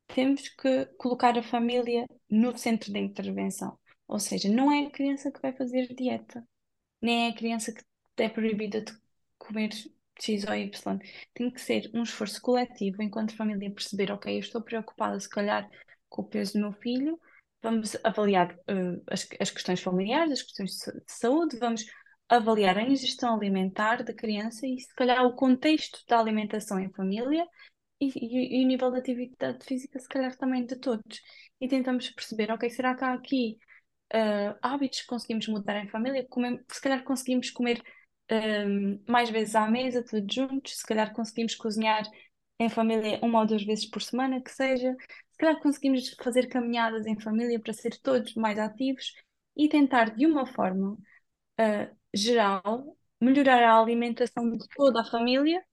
[0.09, 3.79] temos que colocar a família no centro da intervenção.
[4.09, 6.47] Ou seja, não é a criança que vai fazer dieta,
[7.03, 7.85] nem é a criança que
[8.23, 8.93] é proibida de
[9.39, 9.71] comer
[10.21, 10.99] X ou Y.
[11.35, 15.69] Tem que ser um esforço coletivo enquanto família perceber, ok, eu estou preocupada se calhar
[16.09, 17.19] com o peso do meu filho,
[17.63, 21.85] vamos avaliar uh, as, as questões familiares, as questões de sa- de saúde, vamos
[22.29, 27.47] avaliar a ingestão alimentar da criança e se calhar o contexto da alimentação em família
[28.01, 31.21] e, e- e o nível de atividade física, se calhar também de todos.
[31.61, 33.59] E tentamos perceber, ok, será que há aqui
[34.15, 36.27] uh, hábitos que conseguimos mudar em família?
[36.29, 37.83] Comem- se calhar conseguimos comer
[38.31, 42.03] um, mais vezes à mesa, todos juntos, se calhar conseguimos cozinhar
[42.59, 44.95] em família uma ou duas vezes por semana, que seja,
[45.33, 49.13] se calhar conseguimos fazer caminhadas em família para ser todos mais ativos
[49.57, 55.65] e tentar de uma forma uh, geral melhorar a alimentação de toda a família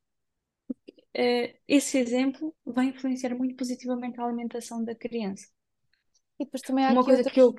[1.13, 5.47] eh, esse exemplo vai influenciar muito positivamente a alimentação da criança.
[6.39, 7.33] E depois também há Uma coisa outras.
[7.33, 7.53] que eu.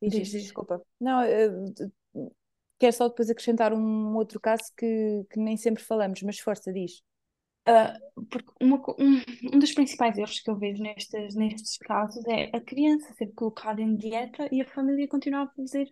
[0.00, 0.82] Diz, Diz, desculpa.
[1.00, 1.20] Não,
[2.82, 7.02] quero só depois acrescentar um outro caso que, que nem sempre falamos, mas força, diz.
[7.66, 7.94] Ah,
[8.30, 9.22] porque uma um,
[9.54, 13.80] um dos principais erros que eu vejo nestes, nestes casos é a criança ser colocada
[13.82, 15.90] em dieta e a família continuar a fazer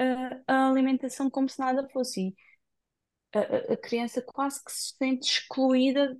[0.00, 2.28] ah, a alimentação como se nada fosse.
[2.28, 2.36] E
[3.72, 6.16] a, criança quase que se sente excluída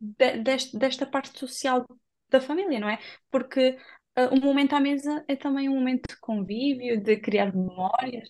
[0.00, 1.86] de- deste- desta parte social
[2.28, 2.98] da família, não é?
[3.30, 3.70] Porque
[4.18, 8.28] uh, o momento à mesa é também um momento de convívio, de criar memórias.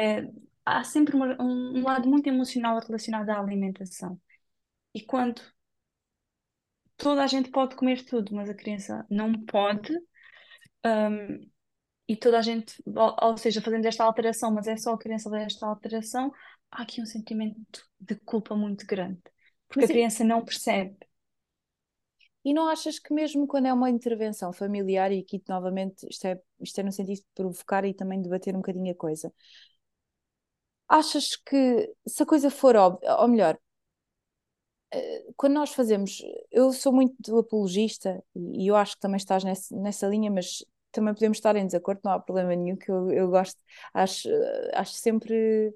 [0.00, 0.22] É,
[0.64, 4.18] há sempre uma, um, um lado muito emocional relacionado à alimentação.
[4.94, 5.42] E quando
[6.96, 9.92] toda a gente pode comer tudo, mas a criança não pode,
[10.86, 11.50] um,
[12.08, 15.30] e toda a gente, ou, ou, seja, fazendo esta alteração, mas é só a criança
[15.30, 16.32] fazer esta alteração,
[16.70, 19.20] há aqui um sentimento de culpa muito grande,
[19.68, 20.96] porque mas a criança não percebe.
[22.44, 26.40] E não achas que mesmo quando é uma intervenção familiar, e aqui novamente isto é,
[26.60, 29.32] isto é no sentido de provocar e também debater um bocadinho a coisa,
[30.90, 33.56] achas que se a coisa for óbvia, ou melhor,
[34.92, 36.20] eh, quando nós fazemos,
[36.50, 41.38] eu sou muito apologista e eu acho que também estás nessa, linha, mas também podemos
[41.38, 43.62] estar em desacordo, não há problema nenhum, que eu, eu gosto,
[43.94, 44.28] acho,
[44.74, 45.72] acho sempre,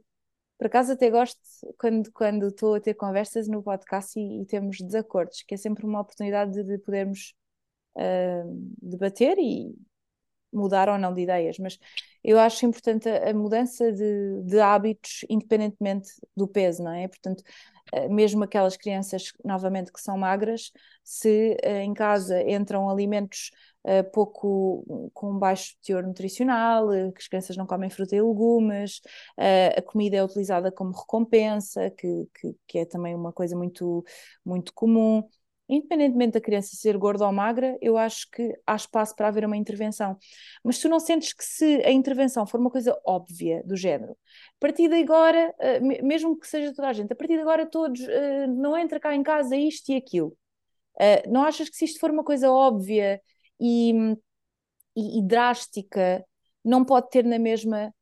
[0.58, 1.40] por acaso até gosto
[1.78, 5.86] quando, quando estou a ter conversas no podcast e, e temos desacordos, que é sempre
[5.86, 7.34] uma oportunidade de, de podermos
[7.96, 9.74] uh, debater e
[10.52, 11.78] mudar ou não de ideias, mas
[12.24, 17.06] eu acho importante a, mudança de, de hábitos independentemente do peso, não é?
[17.06, 17.44] Portanto,
[17.92, 20.72] eh, mesmo aquelas crianças, novamente, que são magras,
[21.02, 23.50] se uh, em casa entram alimentos
[23.84, 29.00] uh, pouco com baixo teor nutricional, que as crianças não comem fruta e legumes,
[29.76, 34.04] a comida é utilizada como recompensa, que, que, que é também uma coisa muito,
[34.44, 35.22] muito comum
[35.68, 39.56] independentemente da criança ser gorda ou magra, eu acho que há espaço para haver uma
[39.56, 40.16] intervenção.
[40.62, 44.16] Mas tu não sentes que se a intervenção for uma coisa óbvia do género, a
[44.60, 48.00] partir de agora, eh, mesmo que seja toda a gente, a partir de agora todos,
[48.02, 50.36] eh, não entra cá em casa isto e aquilo.
[51.00, 53.20] Eh, não achas que se isto for uma coisa óbvia
[53.60, 53.92] e,
[54.96, 56.24] e, e drástica,
[56.64, 57.92] não pode ter na mesma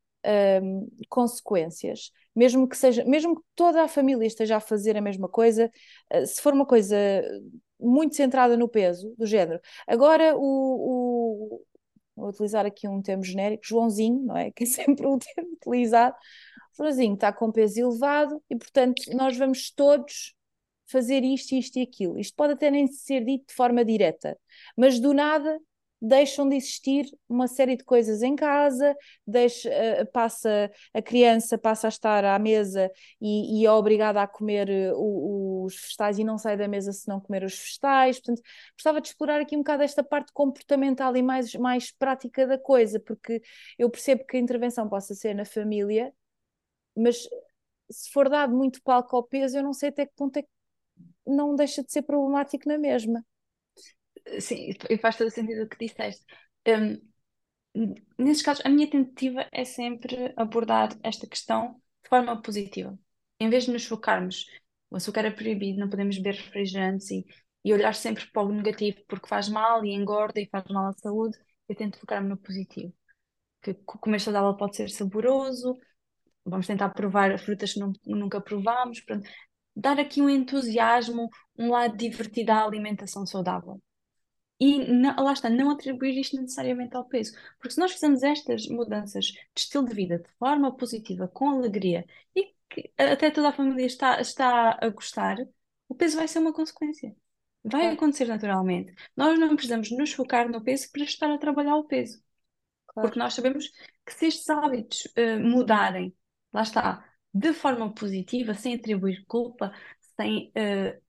[0.63, 5.29] um, consequências, mesmo que seja, mesmo que toda a família esteja a fazer a mesma
[5.29, 5.71] coisa,
[6.15, 6.97] uh, se for uma coisa
[7.79, 9.61] muito centrada no peso, do género.
[9.87, 11.63] Agora o, o
[12.15, 14.51] vou utilizar aqui um termo genérico, Joãozinho, não é?
[14.53, 16.15] Que é sempre um termo utilizado.
[16.77, 20.35] Joãozinho está com peso elevado e, portanto, nós vamos todos
[20.87, 22.19] fazer isto, isto e aquilo.
[22.19, 24.39] Isto pode até nem ser dito de forma direta,
[24.77, 25.59] mas do nada
[26.03, 31.87] deixam de existir uma série de coisas em casa, deixa, uh, passa, a criança passa
[31.87, 32.91] a estar à mesa
[33.21, 37.07] e, e é obrigada a comer uh, os vegetais e não sai da mesa se
[37.07, 38.19] não comer os vegetais.
[38.19, 38.43] Portanto,
[38.75, 42.99] gostava de explorar aqui um bocado esta parte comportamental e mais, mais prática da coisa,
[42.99, 43.41] porque
[43.79, 46.13] eu percebo que a intervenção possa ser na família,
[46.97, 47.29] mas
[47.91, 50.49] se for dado muito palco ao peso, eu não sei até que ponto é que
[51.27, 53.25] não deixa de ser problemático na mesma.
[54.41, 56.25] Sim, e faz todo o sentido o que disseste.
[56.67, 56.99] Um,
[58.19, 62.99] nesses casos, a minha tentativa é sempre abordar esta questão de forma positiva.
[63.41, 64.47] Em vez de nos focarmos,
[64.91, 67.25] o açúcar é proibido, não podemos beber refrigerantes e,
[67.65, 70.93] e olhar sempre para o negativo porque faz mal e engorda e faz mal à
[70.95, 72.93] saúde, eu tento focar-me no positivo.
[73.63, 75.79] Que comer saudável pode ser saboroso,
[76.45, 79.29] vamos tentar provar frutas que não, nunca provámos, pronto.
[79.77, 83.81] dar aqui um entusiasmo, um lado divertido à alimentação saudável.
[84.63, 87.37] E não, lá está, não atribuir isto necessariamente ao peso.
[87.59, 92.07] Porque se nós fizermos estas mudanças de estilo de vida de forma positiva, com alegria,
[92.33, 95.37] e que até toda a família está, está a gostar,
[95.89, 97.13] o peso vai ser uma consequência.
[97.65, 97.95] Vai claro.
[97.97, 98.95] acontecer naturalmente.
[99.17, 102.23] Nós não precisamos nos focar no peso para estar a trabalhar o peso.
[102.87, 103.09] Claro.
[103.09, 103.69] Porque nós sabemos
[104.07, 106.15] que se estes hábitos uh, mudarem,
[106.53, 107.05] lá está,
[107.35, 109.75] de forma positiva, sem atribuir culpa,
[110.17, 111.02] sem uh,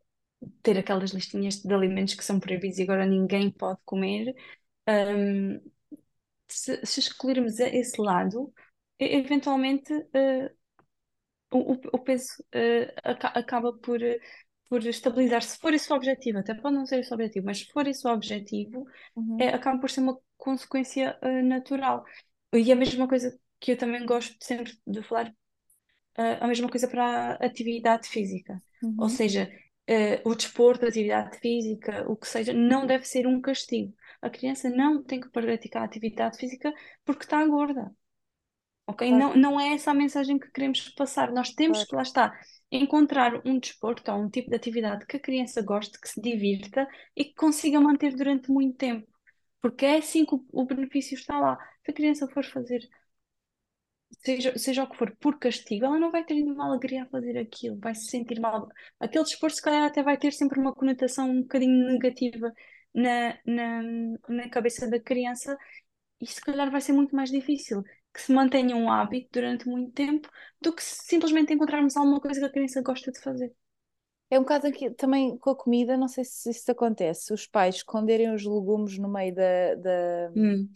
[0.62, 4.36] ter aquelas listinhas de alimentos que são proibidos e agora ninguém pode comer,
[4.88, 5.60] um,
[6.48, 8.54] se, se, escolhermos esse lado,
[9.00, 10.50] eventualmente uh,
[11.52, 14.00] o, o, peso uh, acaba por,
[14.70, 15.42] por estabilizar.
[15.44, 17.88] Se for esse o objetivo, até pode não ser esse o objetivo, mas se for
[17.88, 18.86] esse o objetivo,
[19.16, 19.38] uhum.
[19.40, 22.04] é, acaba por ser uma consequência uh, natural.
[22.54, 25.34] E a mesma coisa que eu também gosto sempre de falar,
[26.16, 28.62] a mesma coisa para a atividade física.
[28.84, 28.96] Uhum.
[29.00, 29.50] Ou seja,
[29.90, 33.94] uh, o desporto, a atividade física, o que seja, não deve ser um castigo.
[34.22, 36.74] A criança não tem que praticar atividade física
[37.06, 37.92] porque está gorda.
[38.88, 39.08] Ok?
[39.08, 39.36] Claro.
[39.36, 41.32] Não, não é essa a mensagem que queremos passar.
[41.32, 41.90] Nós temos claro.
[41.90, 42.40] que, lá está,
[42.72, 46.88] encontrar um desporto ou um tipo de atividade que a criança goste, que se divirta
[47.16, 49.08] e que consiga manter durante muito tempo.
[49.62, 51.58] Porque é assim que o, o benefício está lá.
[51.86, 52.82] Se a criança for fazer
[54.26, 57.38] seja, seja o que for, por castigo, ela não vai ter nenhuma alegria a fazer
[57.38, 58.68] aquilo, vai se sentir mal.
[59.00, 62.52] Aquele esforço, se calhar, até vai ter sempre uma conotação um bocadinho negativa
[62.94, 63.82] na, na,
[64.30, 65.58] na cabeça da criança
[66.22, 69.92] e se calhar vai ser muito mais difícil que se mantenha um hábito durante muito
[69.92, 70.30] tempo
[70.62, 73.52] do que simplesmente encontrarmos alguma coisa que a criança gosta de fazer.
[74.30, 77.76] É um bocado aqui, também com a comida, não sei se isso acontece, os pais
[77.76, 80.70] esconderem os legumes no meio da, da Hum.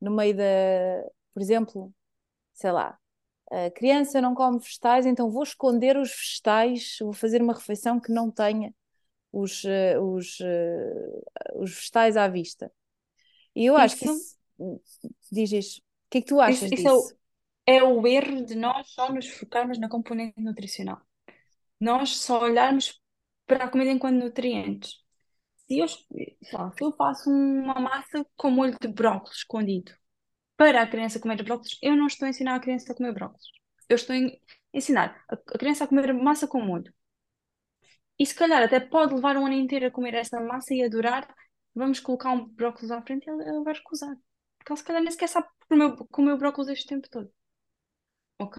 [0.00, 0.44] no meio da,
[1.34, 1.92] por exemplo,
[2.60, 2.98] sei lá,
[3.50, 8.12] a criança não come vegetais, então vou esconder os vegetais, vou fazer uma refeição que
[8.12, 8.74] não tenha
[9.32, 11.22] os, eh, os, eh,
[11.56, 12.70] os vegetais à vista.
[13.56, 14.38] E eu acho que Isso,
[15.32, 15.78] diz.
[15.78, 17.16] O que é que tu achas isso é o, disso?
[17.66, 21.00] é o erro de nós só nos focarmos na componente nutricional.
[21.80, 23.00] Nós só olharmos
[23.46, 24.98] para a comida enquanto nutrientes.
[25.66, 26.04] Se eu, se
[26.82, 29.92] eu faço uma massa com molho de brócolis escondido
[30.60, 33.46] para a criança comer brócolis, eu não estou a ensinar a criança a comer brócolis.
[33.88, 34.18] Eu estou a
[34.78, 36.92] ensinar a criança a comer massa com molho.
[38.18, 41.24] E se calhar até pode levar um ano inteiro a comer essa massa e adorar.
[41.74, 44.14] Vamos colocar um brócolis à frente e ele, vai recusar.
[44.58, 47.32] Porque ele se calhar nem sequer sabe comer, comer brócolis este tempo todo.
[48.38, 48.58] Ok?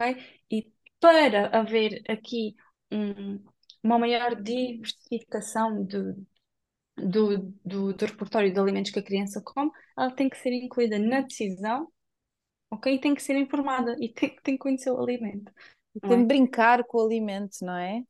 [0.51, 2.55] E para haver aqui
[2.91, 3.43] um-
[3.83, 6.15] uma maior diversificação do,
[6.97, 10.99] do, do, do repertório de alimentos que a criança come, ela tem que ser incluída
[10.99, 11.91] na decisão,
[12.71, 12.95] ok?
[12.95, 15.51] E tem que ser informada e tem, tem que conhecer o alimento,
[16.07, 16.27] Tem de é?
[16.27, 18.01] brincar com o alimento, não é?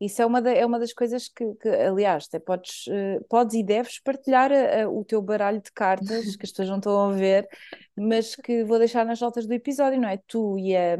[0.00, 3.54] Isso é uma, da- é uma das coisas que, que, aliás, até podes, eh, podes
[3.56, 7.10] e deves partilhar a- a- o teu baralho de cartas, que as pessoas não estão
[7.10, 7.48] a ver,
[7.96, 10.18] mas que vou deixar nas notas do episódio, não é?
[10.28, 10.96] Tu e a,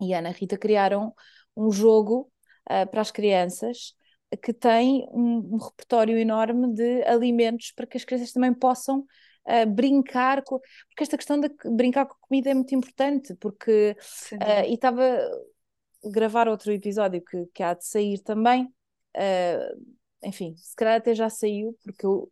[0.00, 1.14] e a Ana Rita criaram
[1.56, 2.30] um jogo
[2.66, 3.94] ah, para as crianças
[4.36, 9.06] que tem um, um repertório enorme de alimentos para que as crianças também possam
[9.46, 10.58] ah, brincar com.
[10.88, 13.96] Porque esta questão de brincar com a comida é muito importante, porque.
[14.30, 14.66] Dúvida.
[14.66, 18.72] e estava a gravar outro episódio que, que há de sair também.
[19.16, 19.74] ah,
[20.22, 22.30] enfim, se calhar até já saiu, porque eu.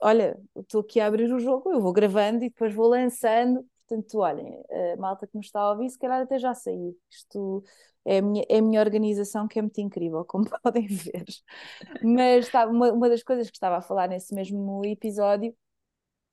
[0.00, 3.64] olha, estou aqui a abrir o jogo, eu vou gravando e depois vou lançando.
[3.86, 4.62] Portanto, olhem,
[4.94, 6.98] a malta que nos está a ouvir, se calhar até já saiu.
[7.10, 7.62] Isto
[8.04, 11.24] é a minha, é a minha organização que é muito incrível, como podem ver.
[12.02, 15.54] Mas tá, uma, uma das coisas que estava a falar nesse mesmo episódio,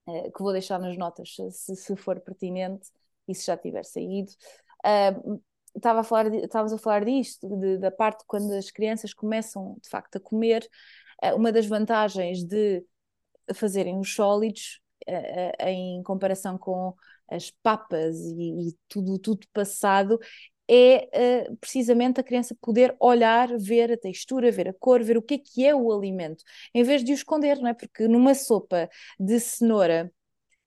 [0.08, 2.90] eh, que vou deixar nas notas se, se for pertinente
[3.28, 4.32] e se já tiver saído,
[4.84, 5.14] ah,
[5.76, 9.90] estava a falar, estávamos a falar disto, de- da parte quando as crianças começam de
[9.90, 10.68] facto a comer,
[11.22, 12.86] ah, uma das vantagens de
[13.56, 14.91] fazerem os sólidos eh, eh,
[15.60, 16.94] em comparação com
[17.30, 20.20] as papas e, e tudo, tudo passado,
[20.68, 21.10] é
[21.44, 25.34] eh, precisamente a criança poder olhar, ver a textura, ver a cor, ver o que
[25.36, 26.44] é que é o alimento,
[26.74, 27.74] em vez de o esconder, não é?
[27.74, 28.90] Porque numa sopa
[29.20, 30.12] de cenoura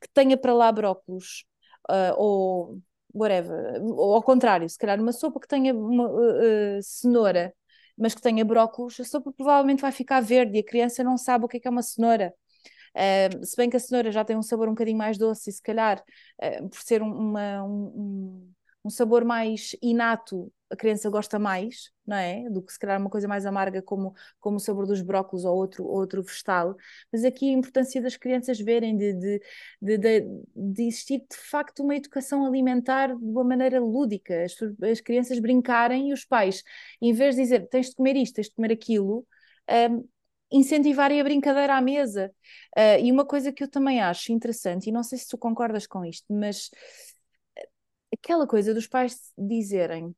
[0.01, 1.45] que tenha para lá brócolos,
[1.89, 2.81] ah, ou
[3.15, 7.55] whatever, ou ao contrário, se calhar numa sopa que tenha uma, ah, cenoura,
[7.97, 11.45] mas que tenha brócolos, a sopa provavelmente vai ficar verde e a criança não sabe
[11.45, 12.35] o que é que é uma cenoura.
[12.95, 15.53] Uh, se bem que a cenoura já tem um sabor um bocadinho mais doce, e
[15.53, 16.03] se calhar,
[16.43, 18.53] uh, por ser um, uma, um,
[18.85, 22.49] um sabor mais inato, a criança gosta mais, não é?
[22.51, 25.57] Do que se calhar uma coisa mais amarga, como, como o sabor dos brócolos ou
[25.57, 26.77] outro, outro vegetal.
[27.13, 29.41] Mas aqui a importância das crianças verem, de, de,
[29.81, 30.21] de, de,
[30.55, 36.11] de existir de facto uma educação alimentar de uma maneira lúdica, as, as crianças brincarem
[36.11, 36.63] e os pais,
[37.01, 39.27] em vez de dizer tens de comer isto, tens de comer aquilo.
[39.91, 40.07] Um,
[40.51, 42.33] incentivarem a brincadeira à mesa.
[42.77, 45.87] Uh, e uma coisa que eu também acho interessante, e não sei se tu concordas
[45.87, 46.71] com isto, mas
[48.13, 50.15] aquela coisa dos pais dizerem,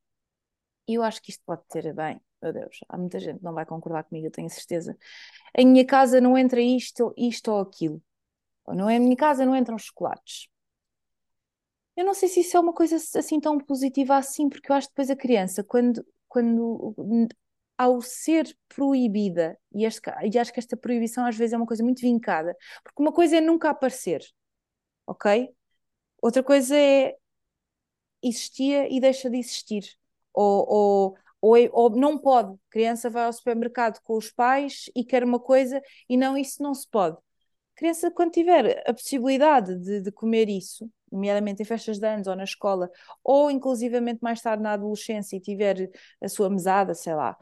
[0.88, 3.66] eu acho que isto pode ter bem, meu Deus, há muita gente que não vai
[3.66, 4.96] concordar comigo, eu tenho certeza.
[5.56, 8.02] Em minha casa não entra isto, isto ou aquilo.
[8.66, 10.48] Ou não é em minha casa não entram chocolates.
[11.96, 14.88] Eu não sei se isso é uma coisa assim tão positiva assim, porque eu acho
[14.88, 16.94] que depois a criança, quando, quando
[17.78, 22.00] ao ser proibida, e, e acho que esta proibição às vezes é uma coisa muito
[22.00, 24.22] vincada, porque uma coisa é nunca aparecer,
[25.06, 25.50] ok?
[26.22, 27.16] Outra coisa é
[28.22, 29.84] existia e deixa de existir,
[30.32, 32.52] ou, ou, ou, é, ou não pode.
[32.52, 36.62] A criança vai ao supermercado com os pais e quer uma coisa e não, isso
[36.62, 37.16] não se pode.
[37.16, 42.26] A criança, quando tiver a possibilidade de, de comer isso, nomeadamente em festas de anos
[42.26, 42.90] ou na escola,
[43.22, 45.90] ou inclusivamente mais tarde na adolescência e tiver
[46.22, 47.36] a sua mesada, sei lá,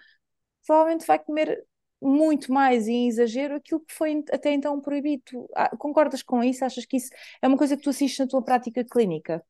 [0.67, 1.65] provavelmente vai comer
[2.03, 5.49] muito mais em exagero aquilo que foi até então proibido.
[5.57, 6.65] Ah, concordas com isso?
[6.65, 7.11] Achas que isso
[7.43, 9.45] é uma coisa que tu assistes na tua prática clínica?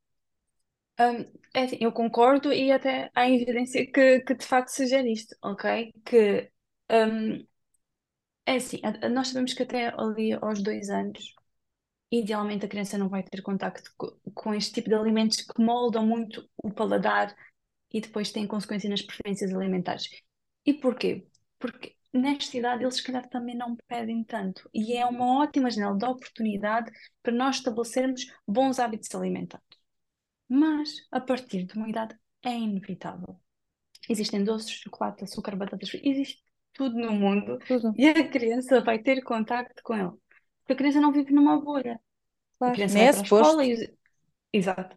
[1.00, 1.22] Um,
[1.54, 5.92] é assim, eu concordo e até há evidência que, que de facto sugere isto, ok?
[6.04, 6.50] Que
[6.90, 7.44] um,
[8.46, 8.80] é assim,
[9.12, 11.34] nós sabemos que até ali aos dois anos,
[12.12, 16.06] idealmente a criança não vai ter contacto co- com, este tipo de alimentos que moldam
[16.06, 17.36] muito o paladar
[17.92, 20.08] e depois têm consequência nas preferências alimentares.
[20.66, 21.12] E porquê?
[21.58, 25.96] Porque nesta idade eles se calhar também não pedem tanto e é uma ótima janela
[25.96, 26.90] de oportunidade
[27.22, 29.66] para nós estabelecermos bons hábitos alimentares.
[30.48, 33.40] Mas a partir de uma idade é inevitável.
[34.08, 36.44] existem doces, chocolate, açúcar, batatas fritas, existe
[36.74, 37.94] tudo no mundo Tudo.
[37.94, 40.10] e a criança vai ter contacto com ele.
[40.60, 42.00] Porque a criança não vive numa bolha.
[42.64, 42.72] A Claro.
[42.72, 43.74] criança Nem vai é para a escola e
[44.52, 44.94] Exato.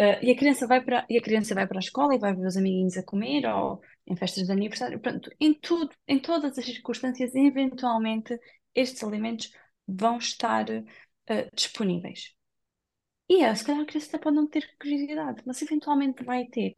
[0.00, 2.34] Uh, e a criança vai para, e a criança vai para a escola e vai
[2.34, 5.00] ver os amiguinhos a comer ou em festas de aniversário.
[5.00, 8.38] Pronto, em tudo, em todas as circunstâncias, eventualmente
[8.74, 9.50] estes alimentos
[9.86, 12.34] vão estar uh, disponíveis.
[13.28, 16.74] E é, se calhar a criança pode não ter curiosidade, mas eventualmente vai ter.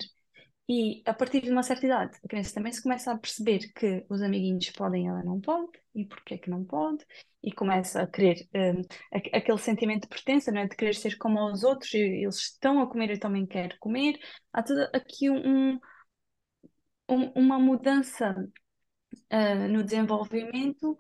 [0.69, 4.07] E a partir de uma certa idade, a criança também se começa a perceber que
[4.09, 7.05] os amiguinhos podem e ela não pode, e porquê que não pode,
[7.43, 8.81] e começa a querer um,
[9.13, 10.69] a- aquele sentimento de pertença, não é?
[10.69, 14.19] De querer ser como aos outros, e eles estão a comer, eu também quero comer.
[14.53, 14.63] Há
[14.95, 15.79] aqui um,
[17.09, 18.35] um- uma mudança
[19.33, 20.99] uh, no desenvolvimento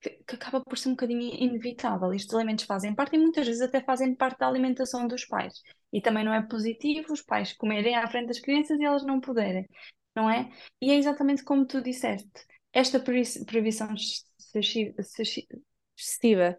[0.00, 2.12] que, que acaba por ser um bocadinho inevitável.
[2.12, 5.62] Estes alimentos fazem parte e muitas vezes até fazem parte da alimentação dos pais.
[5.92, 9.20] E também não é positivo os pais comerem à frente das crianças e elas não
[9.20, 9.68] poderem,
[10.16, 10.50] não é?
[10.80, 12.30] E é exatamente como tu disseste.
[12.72, 15.48] Esta proibi- proibição excessi- excessi-
[15.96, 16.58] Excessiva.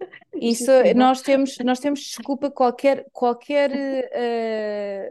[0.40, 3.70] Isso, nós temos, nós temos desculpa qualquer, qualquer
[4.12, 5.08] eh,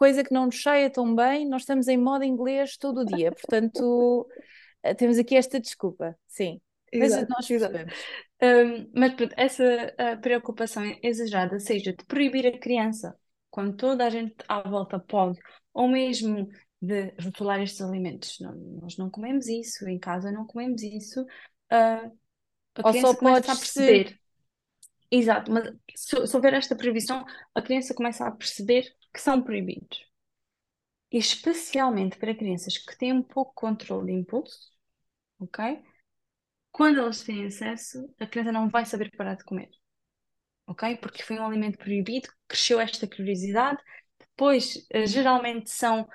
[0.00, 3.32] coisa que não nos saia tão bem, nós estamos em modo inglês todo o dia,
[3.32, 4.28] portanto,
[4.82, 6.60] eh, temos aqui esta desculpa, sim.
[6.98, 7.72] Mas Exato, nós exato.
[7.72, 7.94] percebemos.
[8.42, 9.64] Um, mas pronto, essa
[10.20, 13.16] preocupação exagerada, seja de proibir a criança,
[13.50, 15.38] quando toda a gente à volta pode,
[15.72, 16.48] ou mesmo
[16.82, 18.38] de rotular estes alimentos.
[18.40, 21.24] Não, nós não comemos isso, em casa não comemos isso.
[21.70, 22.10] ah,
[22.76, 24.19] a Ou criança só começa a perceber.
[25.10, 25.64] Exato, mas
[25.96, 30.04] se, se houver esta proibição, a criança começa a perceber que são proibidos.
[31.12, 34.70] Especialmente para crianças que têm um pouco controle de impulso,
[35.40, 35.82] ok?
[36.72, 39.70] Quando elas têm acesso, a criança não vai saber parar de comer,
[40.66, 40.96] ok?
[40.98, 43.82] Porque foi um alimento proibido, cresceu esta curiosidade.
[44.18, 46.08] Depois, eh, geralmente são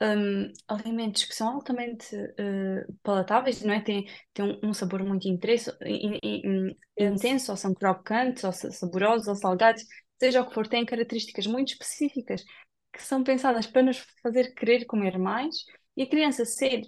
[0.00, 3.80] hum, alimentos que são altamente eh, palatáveis, não é?
[3.80, 7.50] Tem, tem um, um sabor muito intenso, in- in- in- Intenso.
[7.52, 9.82] ou são crocantes, ou sa- saborosos, ou salgados,
[10.20, 12.44] seja o que for, têm características muito específicas
[12.92, 15.56] que são pensadas para nos fazer querer comer mais
[15.96, 16.82] e a criança ser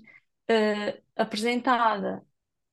[0.49, 2.25] eh, apresentada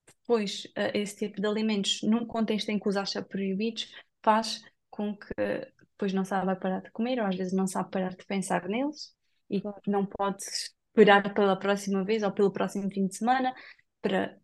[0.07, 3.91] depois uh, esse tipo de alimentos num contexto em que os acha proibidos
[4.23, 5.33] faz com que
[5.79, 9.15] depois não saiba parar de comer ou às vezes não sabe parar de pensar neles
[9.51, 13.53] e não pode esperar pela próxima vez ou pelo próximo fim de semana
[14.01, 14.37] para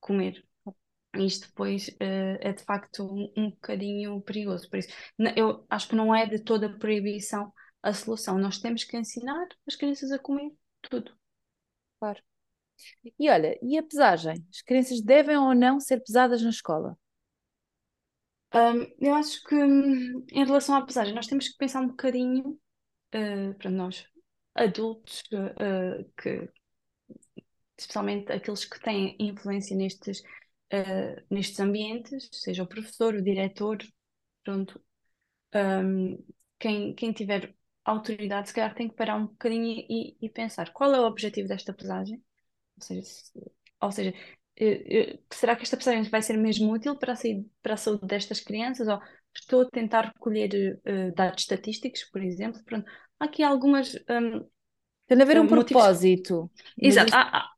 [0.00, 0.44] comer.
[1.16, 4.68] Isto depois uh, é de facto um, um bocadinho perigoso.
[4.68, 4.90] Por isso,
[5.36, 8.38] eu acho que não é de toda a proibição a solução.
[8.38, 11.12] Nós temos que ensinar as crianças a comer tudo.
[11.98, 12.20] Claro.
[13.18, 14.34] E olha, e a pesagem?
[14.50, 16.96] As crianças devem ou não ser pesadas na escola?
[18.52, 22.58] Um, eu acho que hum, em relação à pesagem, nós temos que pensar um bocadinho
[23.14, 24.04] uh, para nós,
[24.54, 26.48] adultos, uh, uh, que,
[27.78, 30.20] especialmente aqueles que têm influência nestes,
[30.72, 33.78] uh, nestes ambientes, seja o professor, o diretor,
[34.44, 34.80] pronto,
[35.54, 36.18] um,
[36.58, 40.94] quem, quem tiver autoridade, se calhar tem que parar um bocadinho e, e pensar qual
[40.94, 42.22] é o objetivo desta pesagem,
[42.78, 43.32] ou seja, se-
[43.82, 44.14] ou seja,
[44.56, 47.76] eh, eh, será que esta pesagem vai ser mesmo útil para a, saúde- para a
[47.76, 48.88] saúde destas crianças?
[48.88, 49.00] Ou
[49.34, 50.80] estou a tentar recolher
[51.16, 52.62] dados estatísticos, por exemplo?
[52.64, 52.90] Pronto,
[53.20, 53.94] há aqui algumas.
[54.10, 54.46] hum,
[55.08, 56.50] Tem de haver um propósito.
[56.82, 57.50] Exato, há- há-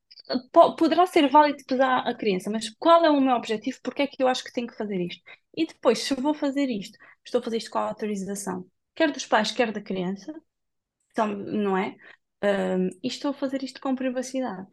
[0.52, 3.78] po- poderá ser válido pesar a criança, mas qual é o meu objetivo?
[3.82, 5.22] Porque é que eu acho que tenho que fazer isto?
[5.56, 9.26] E depois, se vou fazer isto, estou a fazer isto com a autorização, quer dos
[9.26, 10.34] pais, quer da criança,
[11.12, 11.96] então, não é?
[12.44, 14.68] Hum, e estou a fazer isto com privacidade.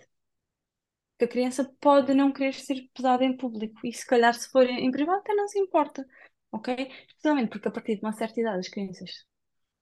[1.17, 4.65] que a criança pode não querer ser pesada em público e se calhar se for
[4.65, 6.05] em privado até não se importa,
[6.51, 6.75] ok?
[7.07, 9.11] Especialmente porque a partir de uma certa idade as crianças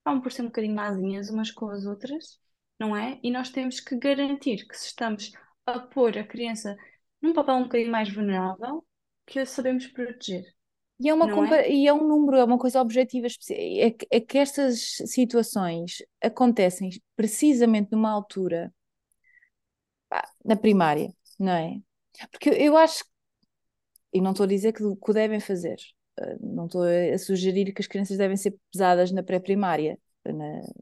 [0.07, 2.39] acabam por ser um bocadinho mazinhas umas com as outras,
[2.79, 3.19] não é?
[3.21, 5.31] E nós temos que garantir que se estamos
[5.65, 6.77] a pôr a criança
[7.21, 8.85] num papel um bocadinho mais vulnerável,
[9.25, 10.45] que a sabemos proteger.
[10.99, 13.27] E é uma compa- e é um número, é uma coisa objetiva.
[13.51, 18.73] É que, é que estas situações acontecem precisamente numa altura,
[20.09, 21.81] pá, na primária, não é?
[22.31, 23.03] Porque eu, acho,
[24.13, 25.77] e não estou a dizer que, o- devem fazer,
[26.41, 29.97] não estou a, sugerir que as crianças devem ser pesadas na pré-primária,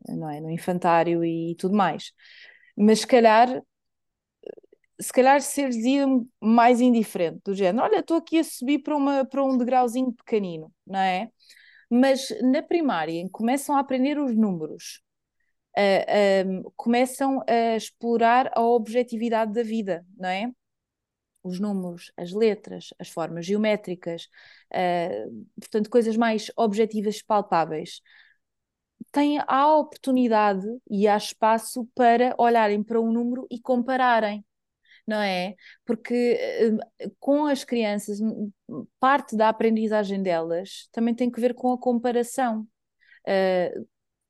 [0.08, 0.40] não é?
[0.42, 2.12] No infantário e tudo mais.
[2.78, 3.62] Mas se calhar
[5.00, 5.86] se calhar ser-lhes
[6.42, 10.72] mais indiferente, do género, olha, estou aqui a subir para, uma, para um degrauzinho pequenino,
[10.88, 11.30] não é?
[11.90, 15.02] Mas na primária, começam a aprender os números,
[15.78, 20.52] ah, ah, começam a explorar a objetividade da vida, não é?
[21.46, 24.28] Os números, as letras, as formas geométricas,
[24.74, 25.28] ah,
[25.60, 28.02] portanto, coisas mais objetivas, palpáveis.
[29.12, 34.44] têm a oportunidade e há espaço para olharem para um número e compararem
[35.08, 35.56] não é?
[35.86, 36.38] Porque
[37.04, 38.20] uh, com as crianças,
[39.00, 42.68] parte da aprendizagem delas também tem que ver com a comparação.
[43.28, 43.88] Uh,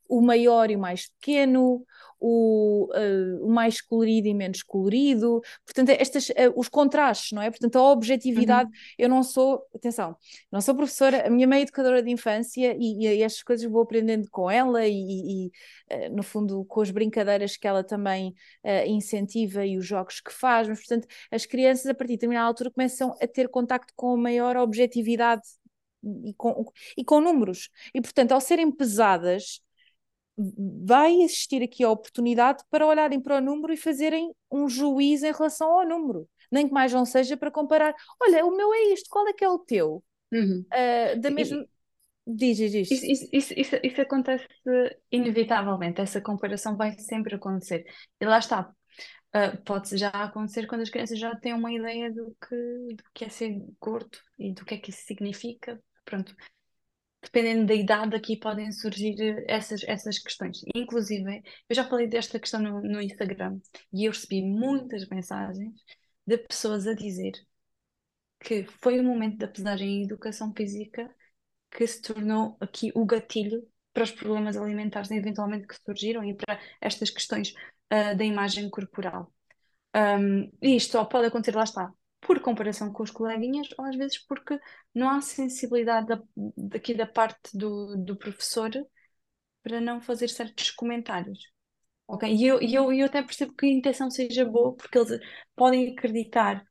[0.07, 1.85] o maior e o mais pequeno,
[2.19, 7.49] o, uh, o mais colorido e menos colorido, portanto, estas, uh, os contrastes, não é?
[7.49, 8.75] Portanto, a objetividade, uhum.
[8.97, 10.15] eu não sou, atenção,
[10.51, 13.81] não sou professora, a minha mãe é educadora de infância e, e estas coisas vou
[13.81, 15.51] aprendendo com ela e, e
[15.91, 18.33] uh, no fundo, com as brincadeiras que ela também
[18.87, 22.71] incentiva e os jogos que faz, mas, portanto, as crianças, a partir de determinada altura,
[22.71, 25.43] começam a ter contacto com a maior objetividade
[26.23, 26.65] e com,
[26.97, 27.69] e com números.
[27.93, 29.61] E, portanto, ao serem pesadas,
[30.37, 35.31] vai existir aqui a oportunidade para olharem para o número e fazerem um juízo em
[35.31, 36.27] relação ao número.
[36.51, 37.95] Nem que mais não seja para comparar.
[38.21, 40.03] Olha, o meu é isto, qual é que é o teu?
[40.31, 40.65] Uhum.
[40.71, 41.65] Uh, da mesma.
[42.27, 42.91] Diz, diz.
[42.91, 44.47] Isso, isso, isso, isso, isso acontece
[45.11, 47.85] inevitavelmente, essa comparação vai sempre acontecer.
[48.19, 48.71] E lá está,
[49.35, 52.55] Uh, pode já acontecer quando as crianças já têm uma ideia do que,
[52.95, 55.77] do que é ser gordo e do que é que isso significa.
[56.05, 56.33] Pronto,
[57.25, 60.61] dependendo da idade, aqui podem surgir eh, essas, essas questões.
[60.75, 63.59] Inclusive, eu já falei desta questão no, no Instagram
[63.91, 65.73] e eu recebi muitas mensagens
[66.25, 67.33] de pessoas a dizer
[68.39, 71.13] que foi o momento da pesagem em educação física
[71.71, 76.59] que se tornou aqui o gatilho para os problemas alimentares eventualmente que surgiram e para
[76.81, 77.53] estas questões
[77.91, 79.33] uh, da imagem corporal.
[79.95, 81.91] Um, e isto só pode acontecer, lá está,
[82.21, 84.59] por comparação com os coleguinhas, ou às vezes porque
[84.93, 86.21] não há sensibilidade da,
[86.57, 88.71] daqui da parte do, do professor
[89.63, 91.39] para não fazer certos comentários.
[92.07, 92.31] Ok?
[92.31, 95.19] E eu, eu, eu até percebo que a intenção seja boa, porque eles
[95.55, 96.65] podem acreditar,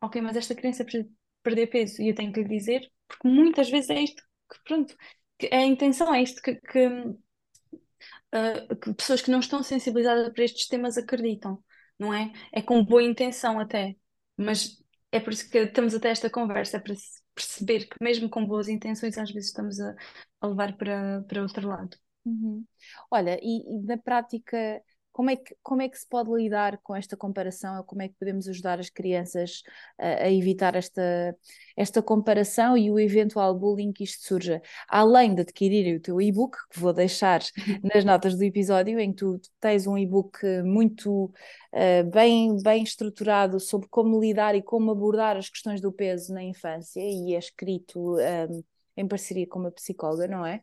[0.00, 1.08] ok, mas esta criança precisa
[1.42, 4.96] perder peso, e eu tenho que lhe dizer, porque muitas vezes é isto que, pronto,
[5.38, 10.44] que a intenção é isto que, que, uh, que pessoas que não estão sensibilizadas para
[10.44, 11.62] estes temas acreditam,
[11.98, 12.32] não é?
[12.52, 13.96] É com boa intenção até,
[14.36, 14.79] mas
[15.12, 16.94] é por isso que estamos até esta conversa, para
[17.34, 19.94] perceber que mesmo com boas intenções às vezes estamos a,
[20.40, 21.96] a levar para, para outro lado.
[22.24, 22.64] Uhum.
[23.10, 24.82] Olha, e, e, na prática,
[25.12, 27.76] como é, que, como é que se pode lidar com esta comparação?
[27.78, 29.62] Ou como é que podemos ajudar as crianças
[29.98, 31.36] a, a evitar esta,
[31.76, 34.62] esta comparação e o eventual bullying que isto surja?
[34.88, 37.40] Além de adquirirem o teu e-book, que vou deixar
[37.82, 43.58] nas notas do episódio, em que tu tens um e-book muito uh, bem, bem estruturado
[43.58, 48.16] sobre como lidar e como abordar as questões do peso na infância, e é escrito.
[48.16, 48.62] Um, ehm,
[49.00, 50.56] em parceria com uma psicóloga, não é?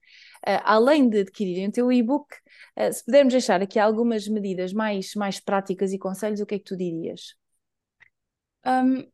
[0.48, 2.28] Uh, além de adquirirem o teu e-book,
[2.78, 6.60] uh, se pudermos deixar aqui algumas medidas mais, mais práticas e conselhos, o que é
[6.60, 7.36] que tu dirias?
[8.66, 9.10] Um,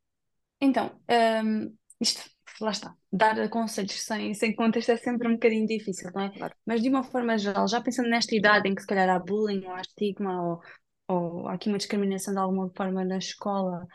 [0.59, 0.99] então,
[1.43, 2.21] um, isto,
[2.59, 6.29] lá está, dar conselhos sem, sem contexto é sempre um bocadinho difícil, não é?
[6.29, 6.55] Claro.
[6.65, 9.65] Mas de uma forma geral, já pensando nesta idade em que se calhar há bullying
[9.65, 10.61] ou há estigma ou,
[11.07, 13.85] ou há aqui uma discriminação de alguma forma na escola,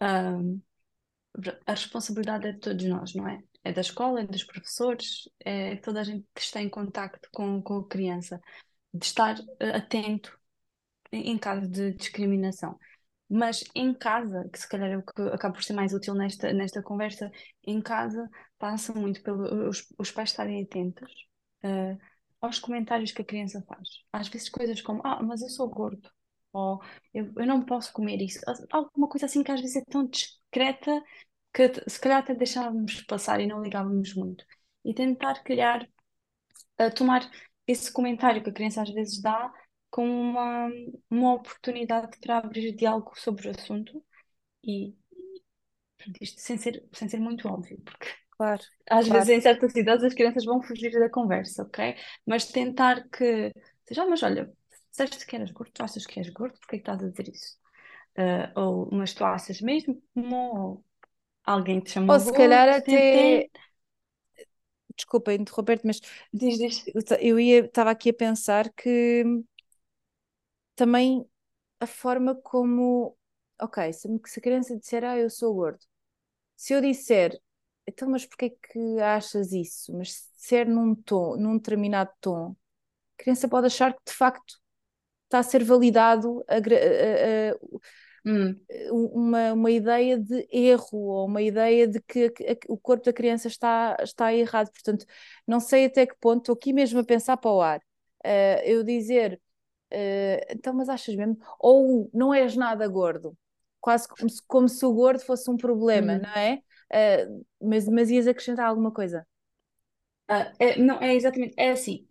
[0.00, 0.60] um,
[1.66, 3.40] a responsabilidade é de todos nós, não é?
[3.66, 7.60] É da escola, é dos professores, é toda a gente que está em contacto com,
[7.62, 8.40] com a criança,
[8.92, 10.38] de estar eh, atento
[11.12, 12.78] em caso de discriminação.
[13.28, 16.52] Mas em casa, que se calhar é o que acaba por ser mais útil nesta,
[16.52, 17.30] nesta conversa,
[17.64, 21.10] em casa passa muito pelos os pais estarem atentos
[21.64, 21.98] uh,
[22.40, 23.88] aos comentários que a criança faz.
[24.12, 26.08] Às vezes coisas como, ah, mas eu sou gordo,
[26.52, 26.80] ou
[27.12, 28.40] eu, eu não posso comer isso.
[28.70, 31.02] Alguma coisa assim que às vezes é tão discreta
[31.56, 34.44] que se calhar até deixávamos passar e não ligávamos muito.
[34.84, 35.88] E tentar criar,
[36.78, 37.22] uh, tomar
[37.66, 39.50] esse comentário que a criança às vezes dá
[39.90, 40.68] como uma,
[41.08, 44.04] uma oportunidade para abrir diálogo sobre o assunto
[44.62, 44.94] e
[46.20, 49.12] isto sem ser, sem ser muito óbvio, porque claro, às claro.
[49.12, 51.96] vezes em certas idades as crianças vão fugir da conversa, ok?
[52.26, 53.50] Mas tentar que
[53.86, 54.52] seja, ah, mas olha,
[54.90, 57.28] disseste que eras gordo, tu achas que és gordo, porque é que estás a dizer
[57.28, 57.56] isso?
[58.18, 60.84] Uh, ou mas tu achas mesmo, ou
[61.46, 63.48] alguém te chamou Ou se calhar até.
[64.96, 66.00] Desculpa interromper-te, mas
[66.32, 66.84] diz, diz.
[67.20, 69.24] eu ia, estava aqui a pensar que
[70.74, 71.28] também
[71.80, 73.16] a forma como.
[73.60, 75.80] Ok, se, se a criança disser, ah, eu sou gordo.
[76.56, 77.40] Se eu disser,
[77.86, 79.92] então, mas porquê que achas isso?
[79.96, 82.56] Mas se disser num tom, num determinado tom,
[83.18, 84.60] a criança pode achar que de facto
[85.24, 87.78] está a ser validado a, a, a,
[88.26, 88.54] hum.
[88.90, 92.32] uma, uma ideia de erro ou uma ideia de que
[92.68, 94.70] o corpo da criança está, está errado.
[94.72, 95.06] Portanto,
[95.46, 98.82] não sei até que ponto, estou aqui mesmo a pensar para o ar, uh, eu
[98.82, 99.40] dizer,
[99.92, 101.38] uh, então, mas achas mesmo?
[101.60, 103.36] Ou não és nada gordo,
[103.80, 106.20] quase como se, como se o gordo fosse um problema, hum.
[106.22, 106.60] não é?
[106.92, 109.26] Uh, mas, mas ias acrescentar alguma coisa?
[110.58, 112.04] É, não, é exatamente, é assim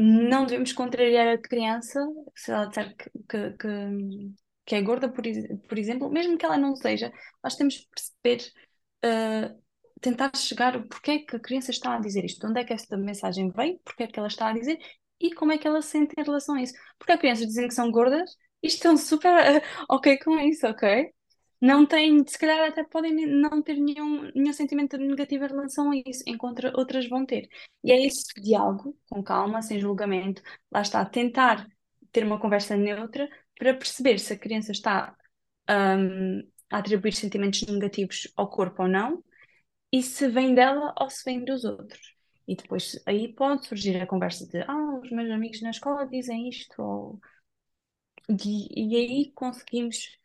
[0.00, 2.00] não devemos contrariar a criança
[2.34, 4.32] se ela disser que, que, que,
[4.70, 5.24] que é gorda, por,
[5.68, 7.12] por exemplo, mesmo que ela não seja,
[7.42, 7.88] nós temos que
[8.22, 8.52] perceber,
[9.04, 9.60] uh,
[10.00, 12.96] tentar chegar o porquê que a criança está a dizer isto, onde é que esta
[12.96, 14.78] mensagem vem, porquê é que ela está a dizer
[15.20, 16.74] e como é que ela se sente em relação a isso.
[16.98, 18.30] Porque as crianças dizem que são gordas
[18.62, 21.12] e estão super uh, ok com isso, ok?
[21.60, 25.96] não têm, se calhar até podem não ter nenhum, nenhum sentimento negativo em relação a
[26.06, 27.48] isso, enquanto outras vão ter.
[27.84, 31.66] E é esse diálogo, com calma, sem julgamento, lá está, tentar
[32.12, 33.28] ter uma conversa neutra
[33.60, 35.14] para perceber se a criança está
[35.68, 36.40] um,
[36.70, 39.22] a atribuir sentimentos negativos ao corpo ou não,
[39.92, 42.16] e se vem dela ou se vem dos outros.
[42.48, 46.48] E depois aí pode surgir a conversa de ah, os meus amigos na escola dizem
[46.48, 47.20] isto, ou...
[48.30, 50.18] e, e aí conseguimos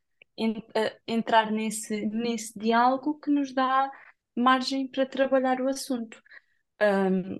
[1.06, 3.92] entrar nesse, nesse diálogo que nos dá
[4.34, 6.22] margem para trabalhar o assunto.
[6.82, 7.38] Um,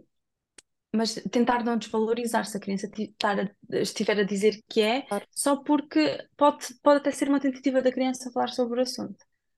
[0.96, 2.90] mas tentar não desvalorizar se a criança
[3.24, 5.26] a, estiver a dizer que é, claro.
[5.32, 9.18] só porque pode, pode até ser uma tentativa da criança falar sobre o assunto.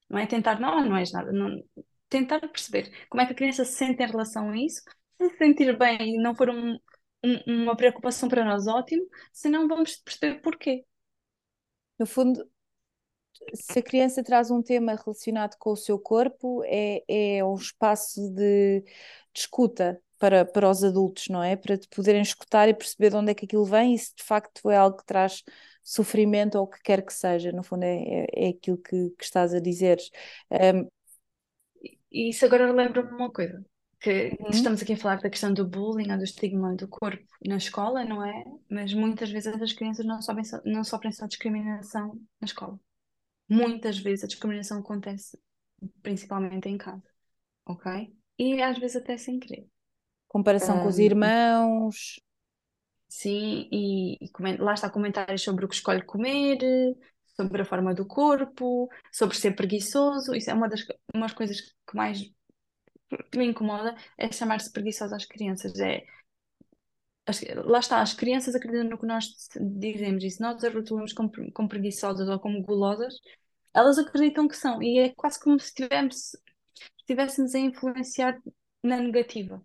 [0.10, 1.32] Não é tentar, não, não és nada.
[1.32, 1.62] Não,
[2.10, 4.82] tentar perceber como é que a criança se sente em relação a isso.
[5.22, 6.78] Se se sentir bem e não for um,
[7.24, 9.06] um, uma preocupação para nós, ótimo.
[9.34, 10.86] Se não, vamos perceber porquê.
[12.00, 12.48] No fundo,
[13.54, 18.30] se a criança traz um tema relacionado com o seu corpo, é, é um espaço
[18.34, 21.56] de, de escuta para, para os adultos, não é?
[21.56, 24.70] Para poderem escutar e perceber de onde é que aquilo vem e se de facto
[24.70, 25.44] é algo que traz
[25.84, 27.52] sofrimento ou o que quer que seja.
[27.52, 29.98] No fundo, é, é, é aquilo que, que, estás a dizer.
[30.52, 30.88] Um...
[32.12, 33.64] E isso agora lembra-me uma coisa.
[34.00, 34.50] Que uhum.
[34.52, 38.06] estamos aqui a falar da questão do bullying ou do estigma do corpo na escola,
[38.06, 38.44] não é?
[38.70, 42.80] Mas muitas vezes as crianças não, sobem, não sofrem só discriminação na escola
[43.48, 45.40] muitas vezes a discriminação acontece
[46.02, 47.04] principalmente em casa,
[47.66, 48.14] ok?
[48.38, 49.68] E às vezes até sem querer.
[50.28, 52.20] Comparação um, com os irmãos.
[53.08, 56.58] Sim, e, e lá está comentários sobre o que escolhe comer,
[57.36, 60.36] sobre a forma do corpo, sobre ser preguiçoso.
[60.36, 62.30] Isso é uma das umas coisas que mais
[63.36, 65.80] me incomoda, é chamar-se preguiçoso às crianças.
[65.80, 66.04] É,
[67.26, 69.26] as, lá está, as crianças acreditam no que nós
[69.60, 73.16] dizemos e se nós as rotulamos como, como preguiçosas ou como gulosas,
[73.74, 75.74] elas acreditam que são e é quase como se
[77.00, 78.42] estivéssemos a influenciar
[78.84, 79.62] na negativa.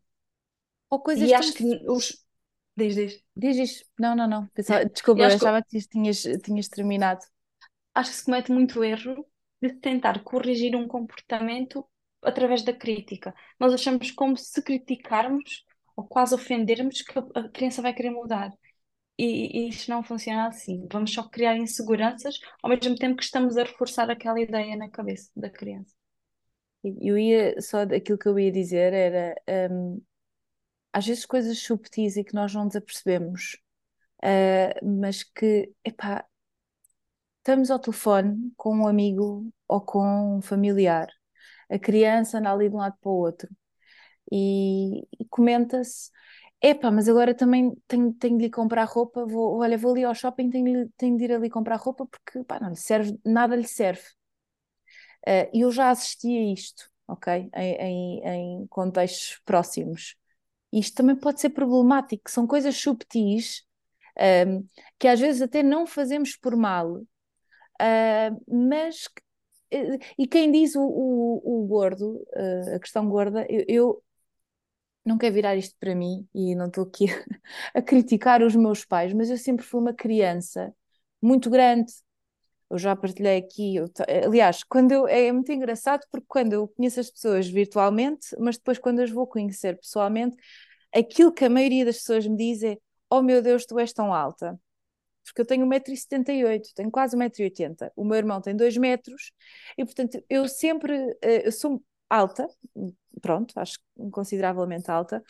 [0.93, 2.23] Ou coisas e acho que os.
[2.77, 3.25] Diz, diz.
[3.35, 3.85] Diz, diz.
[3.99, 4.47] Não, não, não.
[4.49, 7.25] Pensava, desculpa, eu achava que, que tinhas, tinhas terminado.
[7.95, 9.27] Acho que se comete muito erro
[9.63, 11.83] de tentar corrigir um comportamento
[12.21, 13.35] através da crítica.
[13.59, 15.65] Nós achamos como se criticarmos
[15.97, 18.53] ou quase ofendermos que a criança vai querer mudar.
[19.17, 20.87] E, e isto não funciona assim.
[20.93, 25.31] Vamos só criar inseguranças ao mesmo tempo que estamos a reforçar aquela ideia na cabeça
[25.35, 25.95] da criança.
[26.85, 29.35] Eu ia, só aquilo que eu ia dizer era,
[29.71, 30.03] um,
[30.93, 33.59] às vezes coisas subtis e que nós não desapercebemos,
[34.25, 36.27] uh, mas que, epá,
[37.39, 41.09] estamos ao telefone com um amigo ou com um familiar,
[41.71, 43.49] a criança anda ali de um lado para o outro,
[44.31, 46.11] e, e comenta-se
[46.63, 50.15] epá, mas agora também tenho, tenho de lhe comprar roupa, vou, olha, vou ali ao
[50.15, 53.67] shopping, tenho, tenho de ir ali comprar roupa porque pá, não lhe serve, nada lhe
[53.67, 54.03] serve.
[55.27, 57.49] Uh, eu já assisti a isto, ok?
[57.55, 60.17] Em, em, em, contextos próximos.
[60.73, 63.63] Isto também pode ser problemático, são coisas subtis
[64.47, 64.67] um,
[64.99, 67.07] que às vezes até não fazemos por mal, uh,
[68.49, 69.09] mas
[69.71, 74.05] eh, e quem diz o, o, o gordo, uh, a questão gorda, eu, eu
[75.05, 77.07] não quero virar isto para mim e não estou aqui
[77.75, 80.75] a criticar os meus pais, mas eu sempre fui uma criança
[81.21, 81.93] muito grande.
[82.73, 83.75] Eu já partilhei aqui,
[84.25, 88.79] aliás, quando eu, é muito engraçado porque quando eu conheço as pessoas virtualmente, mas depois
[88.79, 90.37] quando as vou conhecer pessoalmente,
[90.95, 92.79] aquilo que a maioria das pessoas me diz é:
[93.11, 94.59] Oh meu Deus, tu és tão alta.
[95.25, 97.93] Porque eu tenho 1,78m, tenho quase 1,80m.
[97.95, 99.33] O meu irmão tem 2 metros
[99.77, 102.49] e, portanto, eu sempre eh, eu sou alta,
[103.21, 103.79] pronto, acho
[104.11, 105.23] consideravelmente alta.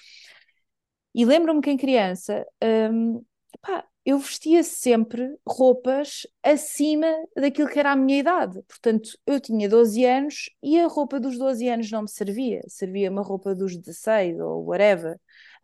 [1.15, 3.23] E lembro-me que em criança, hum,
[3.61, 8.61] pá, eu vestia sempre roupas acima daquilo que era a minha idade.
[8.69, 12.63] Portanto, eu tinha 12 anos e a roupa dos 12 anos não me servia.
[12.67, 15.15] Servia uma roupa dos 16 ou whatever.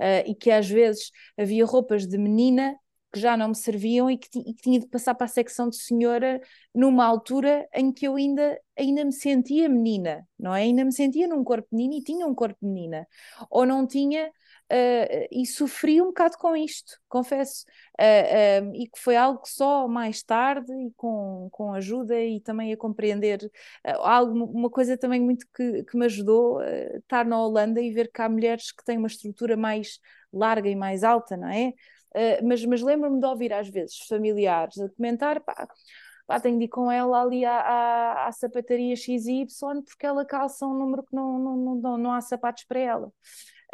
[0.01, 2.77] Uh, e que às vezes havia roupas de menina
[3.13, 5.69] que já não me serviam e que, e que, tinha de passar para a secção
[5.69, 6.41] de senhora
[6.75, 10.63] numa altura em que eu ainda, ainda me sentia menina, não é?
[10.63, 13.07] Ainda me sentia num corpo menino e tinha um corpo menina.
[13.51, 14.31] Ou não tinha,
[14.73, 17.65] uh, e sofri um bocado com isto, confesso.
[18.01, 22.41] Uh, uh, e que foi algo que só mais tarde e com, com ajuda e
[22.41, 23.51] também a compreender
[23.85, 28.23] algo, uma coisa também muito que, que me ajudou estar na Holanda e ver que
[28.23, 29.99] há mulheres que têm uma estrutura mais
[30.33, 31.73] larga e mais alta, não é?
[32.15, 35.69] uh, mas, mas lembro-me de ouvir às vezes familiares a comentar, pá,
[36.27, 39.47] pá, tenho de ir com ela ali à, à, à sapataria XY
[39.87, 43.13] porque ela calça um número que não, não, não, não há sapatos para ela.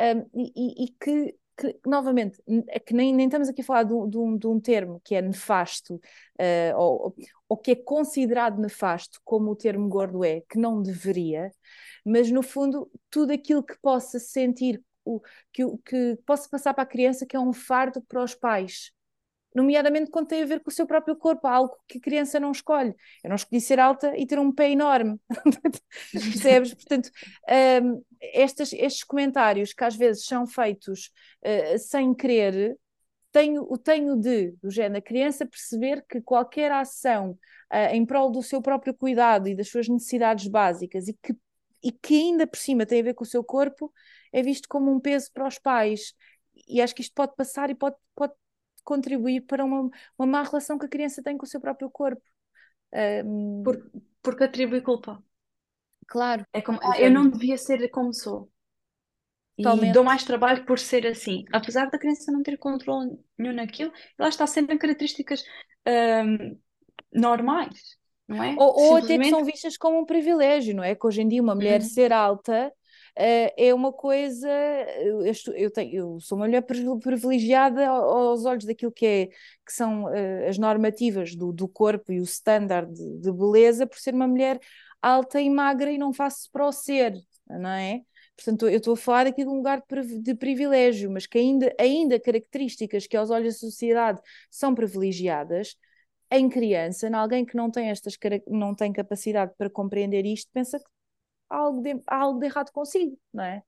[0.01, 3.95] Um, e, e, que que, novamente, é que nem, nem estamos aqui a falar de,
[4.09, 7.15] de, um, de um termo que é nefasto uh, ou,
[7.49, 11.53] ou que é considerado nefasto, como o termo gordo é, que não deveria,
[12.05, 15.21] mas no fundo, tudo aquilo que possa sentir, o,
[15.53, 18.93] que, que possa passar para a criança que é um fardo para os pais
[19.55, 22.51] nomeadamente quando tem a ver com o seu próprio corpo, algo que a criança não
[22.51, 22.93] escolhe.
[23.23, 25.19] Eu não escolhi ser alta e ter um pé enorme,
[26.13, 26.75] percebes?
[26.75, 27.11] Portanto,
[27.83, 31.11] um, estes, estes comentários que às vezes são feitos
[31.43, 32.79] uh, sem querer,
[33.33, 37.33] tenho, o tenho de, do género, a criança perceber que qualquer ação
[37.73, 41.37] uh, em prol do seu próprio cuidado e das suas necessidades básicas e que,
[41.83, 43.93] e que ainda por cima tem a ver com o seu corpo,
[44.33, 46.15] é visto como um peso para os pais.
[46.69, 48.33] E acho que isto pode passar e pode, pode
[48.85, 52.23] contribuir para uma, uma má relação que a criança tem com o seu próprio corpo.
[53.65, 53.91] Por,
[54.23, 55.23] porque atribui culpa.
[56.07, 56.45] Claro.
[56.53, 58.51] É como, ah, eu não devia ser como sou.
[59.57, 59.91] Totalmente.
[59.91, 61.45] E dou mais trabalho por ser assim.
[61.53, 65.45] Apesar da criança não ter controle nenhum naquilo, ela está sempre em características
[65.87, 66.59] um,
[67.13, 67.97] normais,
[68.27, 68.55] não é?
[68.59, 70.95] Ou, ou até que são vistas como um privilégio, não é?
[70.95, 71.87] Que hoje em dia uma mulher uhum.
[71.87, 72.73] ser alta
[73.19, 74.49] uh, é uma coisa.
[74.49, 75.23] Eu,
[75.55, 76.63] eu, tenho, eu, sou uma mulher
[77.01, 82.21] privilegiada aos olhos daquilo que, é, que são uh, as normativas do, do corpo e
[82.21, 84.59] o standard de, de, beleza, por ser uma mulher
[85.05, 87.15] alta e magra e não faço para o ser,
[87.49, 88.03] não é?
[88.37, 89.83] Portanto, eu estou a falar aqui de um lugar
[90.21, 95.77] de, privilégio, mas que ainda, ainda características que aos olhos da sociedade são privilegiadas,
[96.31, 98.17] em criança, em alguém que não tem estas
[98.49, 100.87] não tem capacidade para compreender isto, pensa que
[101.49, 103.63] há algo de, há algo de errado consigo, não é?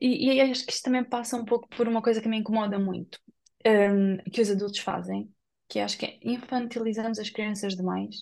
[0.00, 2.78] E, e acho que isto também passa um pouco por uma coisa que me incomoda
[2.78, 3.18] muito,
[3.66, 5.32] um, que os adultos fazem,
[5.68, 8.16] que acho que é infantilizamos as crianças demais,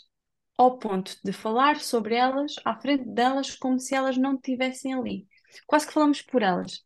[0.61, 5.26] ao ponto de falar sobre elas à frente delas como se elas não estivessem ali.
[5.66, 6.84] Quase que falamos por elas.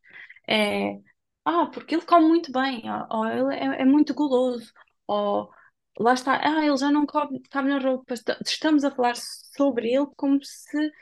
[0.48, 1.00] É,
[1.44, 4.72] ah, porque ele come muito bem, ou, ele é, é muito guloso,
[5.08, 5.50] ou
[5.98, 8.14] lá está, ah, ele já não cabe, cabe na roupa.
[8.46, 10.92] Estamos a falar sobre ele como se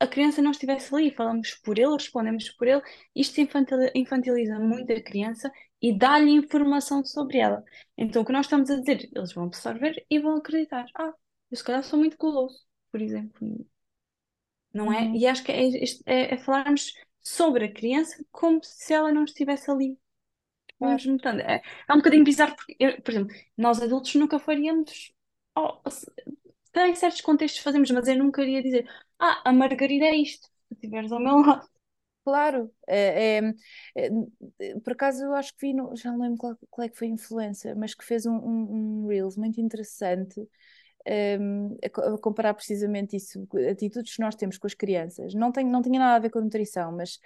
[0.00, 2.82] a criança não estivesse ali, falamos por ele, respondemos por ele,
[3.14, 3.38] isto
[3.94, 7.62] infantiliza muito a criança e dá-lhe informação sobre ela.
[7.98, 10.86] Então o que nós estamos a dizer, eles vão absorver e vão acreditar.
[10.96, 11.12] Ah,
[11.50, 12.58] eu se calhar sou muito guloso,
[12.90, 13.66] por exemplo.
[14.72, 15.02] Não é?
[15.02, 15.14] Uhum.
[15.16, 15.68] E acho que é,
[16.06, 19.98] é, é, falarmos sobre a criança como se ela não estivesse ali.
[20.78, 21.40] Vamos notando.
[21.40, 25.12] É, é um bocadinho bizarro, porque, eu, por exemplo, nós adultos nunca faríamos.
[25.56, 25.80] Oh,
[26.76, 28.88] em certos contextos fazemos, mas eu nunca iria dizer
[29.18, 31.68] ah, a Margarida é isto, se estiveres ao meu lado.
[32.24, 33.54] Claro, é, é,
[33.96, 36.96] é, por acaso eu acho que vi, no, já não lembro qual, qual, é que
[36.96, 40.40] foi a influência, mas que fez um, um, um Reels muito interessante
[41.40, 45.34] um, a, comparar precisamente isso, atitudes que nós temos com as crianças.
[45.34, 47.16] Não, tem, não tinha nada a ver com a nutrição, mas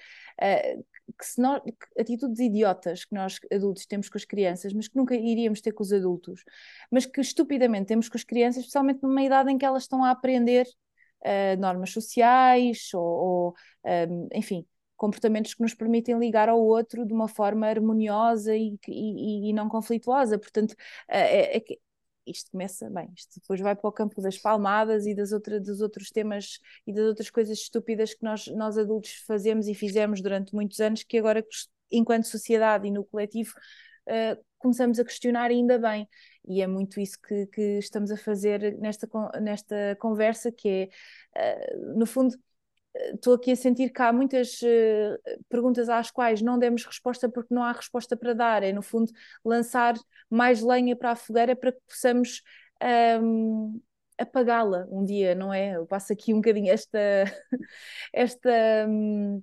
[0.40, 0.84] uh,
[1.18, 4.96] que se nós, que atitudes idiotas que nós adultos temos com as crianças, mas que
[4.96, 6.42] nunca iríamos ter com os adultos,
[6.90, 10.10] mas que estupidamente temos com as crianças, especialmente numa idade em que elas estão a
[10.10, 10.66] aprender
[11.22, 13.54] uh, normas sociais ou, ou
[14.10, 14.66] um, enfim,
[14.96, 19.68] comportamentos que nos permitem ligar ao outro de uma forma harmoniosa e, e, e não
[19.68, 20.38] conflituosa.
[20.38, 20.74] Portanto, uh,
[21.08, 21.64] é, é,
[22.30, 25.80] isto começa bem, isto depois vai para o campo das palmadas e das outra, dos
[25.80, 30.54] outros temas e das outras coisas estúpidas que nós, nós adultos fazemos e fizemos durante
[30.54, 31.44] muitos anos, que agora,
[31.90, 33.52] enquanto sociedade e no coletivo,
[34.08, 36.08] uh, começamos a questionar ainda bem.
[36.46, 39.08] E é muito isso que, que estamos a fazer nesta,
[39.40, 40.90] nesta conversa, que
[41.36, 42.36] é, uh, no fundo,
[43.14, 45.18] estou aqui a sentir que há muitas uh,
[45.48, 48.62] perguntas às quais não demos resposta porque não há resposta para dar.
[48.62, 49.12] É, no fundo,
[49.44, 49.94] lançar
[50.30, 52.42] mais lenha para a fogueira para que possamos
[53.22, 53.80] um,
[54.18, 55.76] apagá-la um dia, não é?
[55.76, 56.98] Eu passo aqui um bocadinho esta.
[58.12, 59.42] esta um,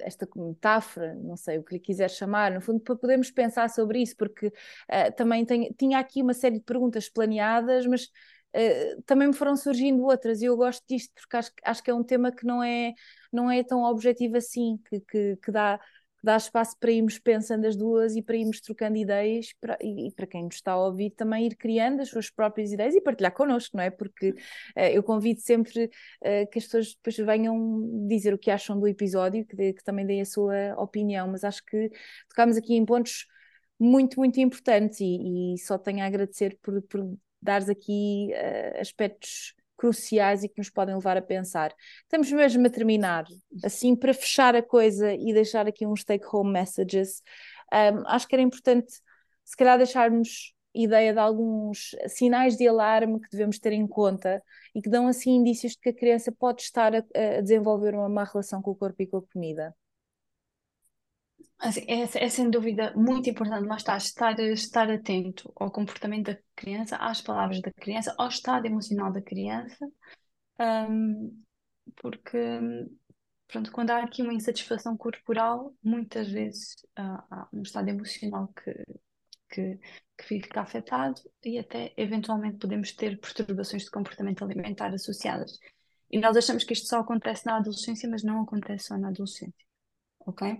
[0.00, 4.02] esta metáfora, não sei o que lhe quiser chamar, no fundo, para podermos pensar sobre
[4.02, 8.08] isso, porque uh, também tem, tinha aqui uma série de perguntas planeadas, mas
[8.54, 11.94] uh, também me foram surgindo outras, e eu gosto disto porque acho, acho que é
[11.94, 12.94] um tema que não é,
[13.32, 15.80] não é tão objetivo assim, que, que, que dá
[16.22, 20.12] dá espaço para irmos pensando as duas e para irmos trocando ideias para, e, e,
[20.12, 23.32] para quem nos está a ouvir também ir criando as suas próprias ideias e partilhar
[23.32, 23.90] connosco, não é?
[23.90, 28.78] Porque uh, eu convido sempre uh, que as pessoas depois venham dizer o que acham
[28.78, 31.90] do episódio, que, que também deem a sua opinião, mas acho que
[32.28, 33.26] tocámos aqui em pontos
[33.78, 39.54] muito, muito importantes e, e só tenho a agradecer por, por dares aqui uh, aspectos
[39.80, 41.74] cruciais e que nos podem levar a pensar.
[42.02, 43.24] Estamos mesmo a terminar,
[43.64, 47.22] assim, para fechar a coisa e deixar aqui uns take-home messages.
[47.72, 48.92] Um, acho que era importante,
[49.42, 54.42] se calhar, deixarmos ideia de alguns sinais de alarme que devemos ter em conta
[54.74, 56.98] e que dão assim indícios de que a criança pode estar a,
[57.38, 59.74] a desenvolver uma má relação com o corpo e com a comida.
[61.62, 66.96] É, é, sem dúvida muito importante, mas está, estar, estar atento ao comportamento da criança,
[66.96, 69.86] às palavras da criança, ao estado emocional da criança,
[70.58, 71.42] um,
[71.96, 72.38] porque
[73.46, 78.72] pronto, quando há aqui uma insatisfação corporal, muitas vezes uh, há um estado emocional que,
[79.50, 79.78] que,
[80.16, 85.58] que fica afetado e até eventualmente podemos ter perturbações de comportamento alimentar associadas.
[86.10, 89.66] E nós achamos que isto só acontece na adolescência, mas não acontece só na adolescência.
[90.20, 90.58] Ok?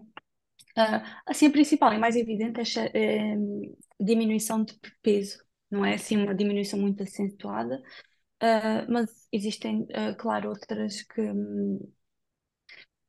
[0.77, 3.37] Uh, assim, a principal e mais evidente é, é
[3.99, 5.43] diminuição de peso.
[5.71, 7.81] Não é assim uma diminuição muito acentuada,
[8.43, 11.23] uh, mas existem, uh, claro, outras que,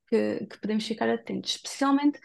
[0.09, 2.19] que, que, podemos ficar atentos, especialmente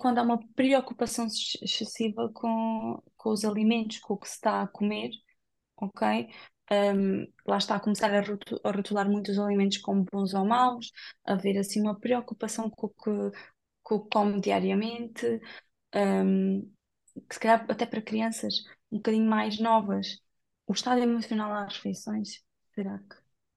[0.00, 4.68] quando há uma preocupação excessiva com, com os alimentos, com o que se está a
[4.68, 5.10] comer,
[5.76, 6.28] ok?
[6.72, 8.22] Um, lá está a começar a,
[8.70, 10.90] rotular muitos alimentos como bons ou maus,
[11.24, 13.38] haver assim uma preocupação com o que,
[13.84, 15.40] o que come diariamente,
[15.94, 16.60] um,
[17.28, 20.18] que se calhar até para crianças um bocadinho mais novas,
[20.66, 22.42] o estado emocional às refeições,
[22.74, 23.16] será que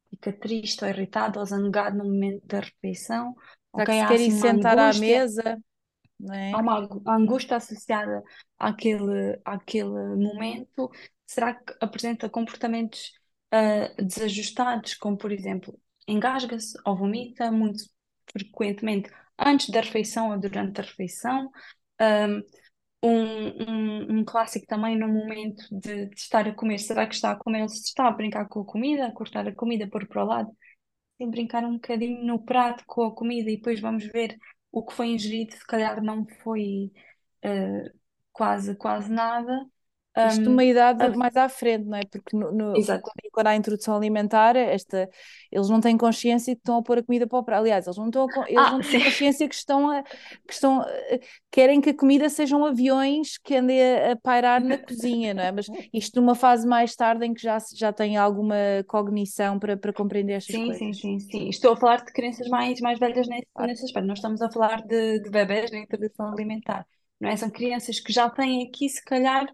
[0.09, 3.35] fica triste ou irritado ou zangado no momento da refeição?
[3.75, 5.61] Será okay, que se sentar à mesa?
[6.31, 6.51] É?
[6.53, 8.23] Há uma angústia associada
[8.57, 10.89] àquele, àquele momento.
[11.25, 13.11] Será que apresenta comportamentos
[13.53, 17.83] uh, desajustados, como por exemplo, engasga-se ou vomita muito
[18.31, 19.09] frequentemente
[19.39, 21.49] antes da refeição ou durante a refeição?
[22.01, 22.41] Um,
[23.03, 26.79] um, um clássico também no momento de, de, estar a comer.
[26.79, 29.55] Será que está a comer se está a brincar com a comida, a cortar a
[29.55, 30.51] comida, pôr para o lado?
[31.17, 34.37] Sem brincar um bocadinho no prato com a comida e depois vamos ver
[34.71, 36.91] o que foi ingerido, se calhar não foi
[37.45, 37.99] uh,
[38.33, 39.65] quase, quase nada.
[40.17, 42.01] Isto um, numa idade mais à frente, não é?
[42.09, 42.73] Porque no, no,
[43.33, 45.09] quando há a introdução alimentar, esta,
[45.51, 47.59] eles não têm consciência que estão a pôr a comida para o prato.
[47.59, 50.81] Aliás, eles não, estão a, eles ah, não têm consciência que estão, a, que estão
[50.81, 50.87] a,
[51.51, 55.51] querem que a comida sejam aviões que andem a, a, pairar na cozinha, não é?
[55.51, 58.55] Mas isto numa fase mais tarde em que já, já têm alguma
[58.87, 60.79] cognição para, para compreender estas sim, coisas.
[60.79, 61.49] Sim, sim, sim.
[61.49, 64.07] Estou a falar de crianças mais, mais velhas nesse, nesse aspecto.
[64.07, 66.85] Não estamos a falar de, de bebés na introdução alimentar.
[67.19, 67.35] Não é?
[67.35, 69.45] São crianças que já têm aqui, se calhar,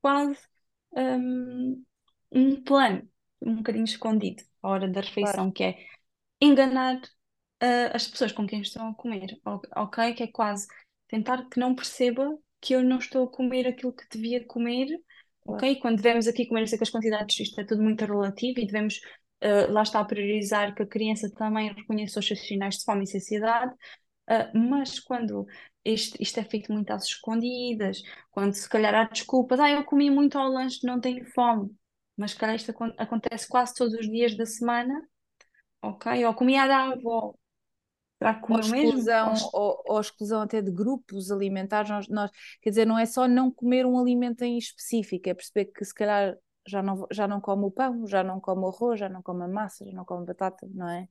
[0.00, 0.38] quase
[0.92, 1.84] um,
[2.32, 3.08] um plano
[3.42, 5.52] um bocadinho escondido à hora da refeição, claro.
[5.52, 5.78] que é
[6.40, 9.40] enganar uh, as pessoas com quem estão a comer,
[9.76, 10.14] ok?
[10.14, 10.66] Que é quase
[11.08, 14.88] tentar que não perceba que eu não estou a comer aquilo que devia comer,
[15.46, 15.76] ok?
[15.76, 19.00] Quando devemos aqui comer, sei que as quantidades, isto é tudo muito relativo e devemos
[19.42, 23.04] uh, lá está a priorizar que a criança também reconheça os seus sinais de fome
[23.04, 25.46] e saciedade, uh, mas quando
[25.84, 30.10] isto, isto é feito muito às escondidas, quando se calhar há desculpas, ah, eu comi
[30.10, 31.70] muito ao lanche, não tenho fome,
[32.16, 35.00] mas se calhar isto acontece quase todos os dias da semana,
[35.82, 36.24] ok?
[36.26, 37.34] Ou comi a da avó,
[38.20, 39.50] Será que ou exclusão, mesmo?
[39.54, 43.50] Ou, ou exclusão até de grupos alimentares, nós, nós, quer dizer, não é só não
[43.50, 46.36] comer um alimento em específico, é perceber que se calhar
[46.68, 49.44] já não, já não come o pão, já não come o arroz, já não come
[49.44, 51.08] a massa, já não come batata, não é?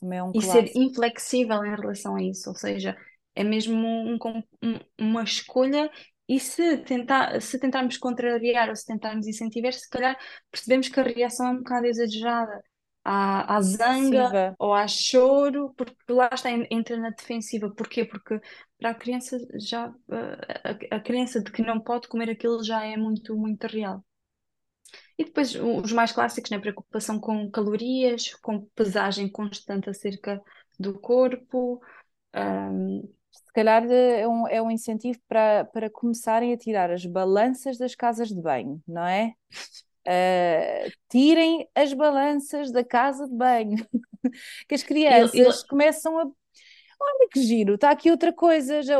[0.00, 0.68] Também é um e clássico.
[0.68, 2.96] ser inflexível em relação a isso, ou seja,
[3.36, 4.18] é mesmo um,
[4.62, 5.90] um, uma escolha
[6.28, 10.18] e se, tentar, se tentarmos contrariar ou se tentarmos incentivar, se calhar
[10.50, 12.62] percebemos que a reação é um bocado exagerada.
[13.04, 17.70] à zanga ou há choro, porque lá está, entra na defensiva.
[17.70, 18.04] Porquê?
[18.04, 18.40] Porque
[18.78, 22.96] para a criança já a, a criança de que não pode comer aquilo já é
[22.96, 24.04] muito, muito real.
[25.18, 26.58] E depois os mais clássicos, né?
[26.58, 30.42] Preocupação com calorias, com pesagem constante acerca
[30.78, 31.80] do corpo,
[32.34, 37.04] um, se calhar eh, é um, é um incentivo para, para começarem a tirar as
[37.04, 39.34] balanças das casas de banho, não é?
[40.06, 43.76] Uh, tirem as balanças da casa de banho.
[44.68, 45.52] que as crianças eu, eu...
[45.68, 46.22] começam a.
[46.98, 48.96] Olha que giro, está aqui outra coisa, já,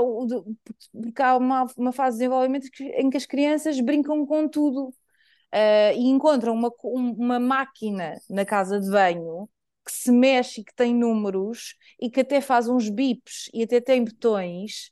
[0.93, 5.93] porque há uma, uma fase de desenvolvimento em que as crianças brincam com tudo uh,
[5.97, 9.49] e encontram uma, uma máquina na casa de banho
[9.87, 13.81] que se mexe e que tem números e que até faz uns bips e até
[13.81, 14.91] tem botões,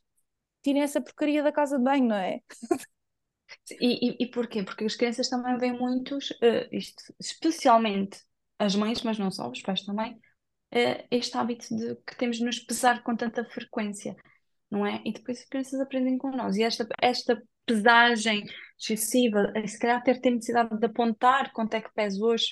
[0.63, 2.39] tirem essa porcaria da casa de banho, não é?
[3.79, 4.63] E, e, e porquê?
[4.63, 8.19] Porque as crianças também veem muitos, uh, isto, especialmente
[8.57, 12.45] as mães, mas não só, os pais também, uh, este hábito de que temos de
[12.45, 14.15] nos pesar com tanta frequência,
[14.71, 15.01] não é?
[15.05, 16.55] E depois as crianças aprendem com nós.
[16.55, 18.45] E esta, esta pesagem
[18.79, 22.45] excessiva, se calhar ter, necessidade de apontar quanto é que peso hoje,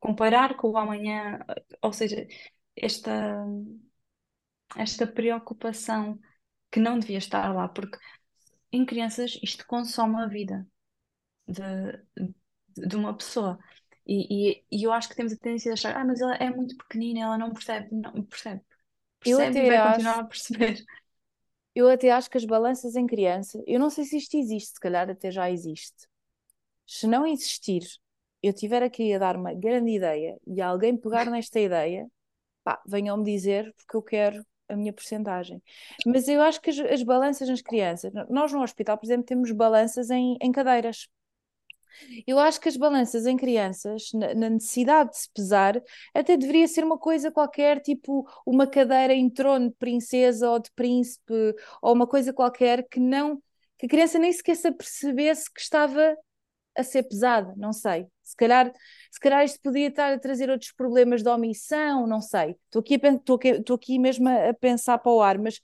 [0.00, 1.38] comparar com o amanhã,
[1.82, 2.26] ou seja,
[2.76, 3.44] esta,
[4.76, 6.18] esta preocupação
[6.70, 7.98] que não devia estar lá, porque
[8.72, 10.66] em crianças isto consome a vida
[11.48, 11.54] de,
[12.76, 13.58] de uma pessoa.
[14.06, 16.50] E, e, e eu acho que temos a tendência de achar, ah, mas ela é
[16.50, 17.88] muito pequenina, ela não percebe.
[17.92, 18.62] Não percebe.
[19.24, 20.84] Eu Percebe e até vai continuar acho, a perceber.
[21.74, 24.80] eu até acho que as balanças em criança, eu não sei se isto existe, se
[24.80, 26.08] calhar até já existe.
[26.86, 27.82] Se não existir,
[28.46, 32.06] eu tiver a dar uma grande ideia e alguém pegar nesta ideia,
[32.64, 35.62] pá, venham-me dizer porque eu quero a minha porcentagem.
[36.04, 39.50] Mas eu acho que as, as balanças nas crianças, nós no hospital, por exemplo, temos
[39.52, 41.08] balanças em, em cadeiras.
[42.26, 45.82] Eu acho que as balanças em crianças, na, na necessidade de se pesar,
[46.14, 50.70] até deveria ser uma coisa qualquer, tipo uma cadeira em trono de princesa ou de
[50.72, 53.40] príncipe, ou uma coisa qualquer que não,
[53.78, 56.16] que a criança nem sequer se apercebesse que estava
[56.76, 58.06] a ser pesada, não sei.
[58.22, 58.72] Se calhar,
[59.10, 62.56] se calhar isto podia estar a trazer outros problemas de omissão, não sei.
[62.66, 65.60] Estou aqui, a, estou aqui, estou aqui mesmo a, a pensar para o ar, mas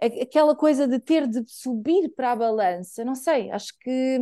[0.00, 4.20] aquela coisa de ter de subir para a balança, não sei, acho que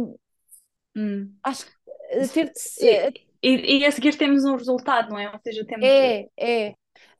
[0.96, 1.30] Hum.
[1.44, 5.30] acho que ter de ser, E, e, a seguir temos um resultado, não é?
[5.30, 6.70] Ou seja, temos é, é.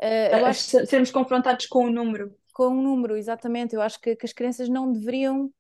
[0.01, 2.35] Uh, eu a acho sermos confrontados com o número.
[2.53, 5.53] com um número, exatamente, eu acho que, que as crianças não deveriam,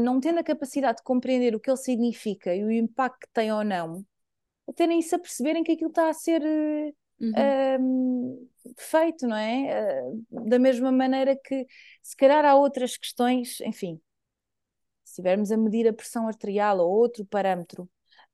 [0.00, 3.52] não tendo a capacidade de compreender o que ele significa e o impacto que tem
[3.52, 4.04] ou não,
[4.74, 7.34] terem isso a perceberem que aquilo está a ser uh, Uhum.
[7.80, 8.48] um,
[8.78, 10.00] feito, não é?
[10.00, 11.66] Uh, da mesma maneira que,
[12.02, 14.00] se calhar, há outras questões, enfim,
[15.04, 17.88] se estivermos a medir a pressão arterial ou outro parâmetro,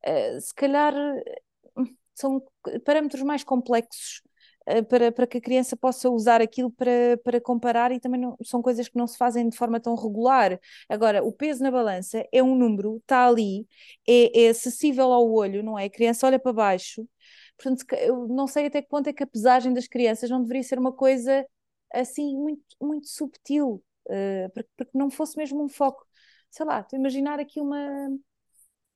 [0.06, 0.94] uh, se calhar
[2.14, 2.40] são
[2.84, 4.22] parâmetros mais complexos
[4.88, 8.60] para, para que a criança possa usar aquilo para, para comparar e também não, são
[8.60, 10.58] coisas que não se fazem de forma tão regular.
[10.88, 13.66] Agora, o peso na balança é um número, está ali,
[14.08, 15.84] é, é acessível ao olho, não é?
[15.84, 17.06] A criança olha para baixo.
[17.56, 20.62] Portanto, eu não sei até que ponto é que a pesagem das crianças não deveria
[20.62, 21.46] ser uma coisa
[21.92, 26.06] assim muito, muito subtil, uh, não fosse mesmo um foco.
[26.50, 28.08] Sei lá, estou a imaginar aqui uma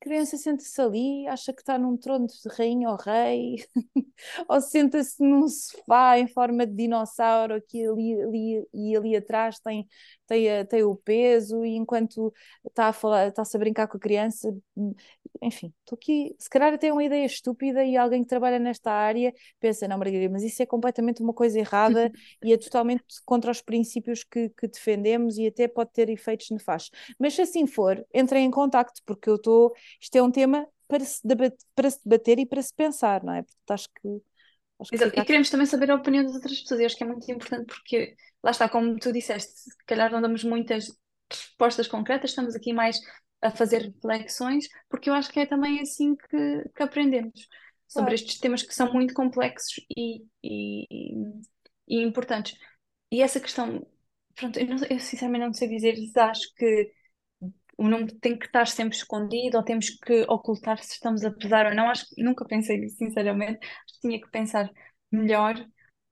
[0.01, 3.63] criança senta-se ali, acha que está num trono de rainha ou rei,
[4.49, 9.87] ou senta-se num sofá em forma de dinossauro que ali, ali, e ali atrás tem,
[10.27, 12.33] tem, tem o peso, e enquanto
[12.65, 14.53] está a falar, está-se a brincar com a criança,
[15.41, 19.33] enfim, estou aqui, se calhar até uma ideia estúpida e alguém que trabalha nesta área
[19.59, 22.11] pensa, não Margarida, mas isso é completamente uma coisa errada
[22.43, 26.91] e é totalmente contra os princípios que, que defendemos e até pode ter efeitos nefastos.
[27.19, 31.03] Mas se assim for, entrem em contacto, porque eu estou, isto é um tema para
[31.03, 33.41] se, debater, para se debater e para se pensar, não é?
[33.43, 34.21] Portanto, acho que
[34.81, 35.19] Acho Exato.
[35.19, 36.81] E queremos também saber a opinião das outras pessoas.
[36.81, 40.19] E acho que é muito importante porque, lá está, como tu disseste, se calhar não
[40.19, 40.87] damos muitas
[41.29, 42.97] respostas concretas, estamos aqui mais
[43.41, 47.47] a fazer reflexões, porque eu acho que é também assim que, que aprendemos
[47.87, 48.15] sobre Claro.
[48.15, 50.87] estes temas que são muito complexos e, e,
[51.87, 52.57] e importantes.
[53.11, 53.85] E essa questão,
[54.35, 56.91] pronto, eu, não- eu sinceramente não sei dizer acho que
[57.77, 61.67] o número tem que estar sempre escondido ou temos que ocultar se estamos a pesar
[61.67, 61.89] ou não.
[61.89, 63.59] Acho que nunca pensei nisso, sinceramente.
[63.65, 64.69] Acho que tinha que pensar
[65.11, 65.55] melhor,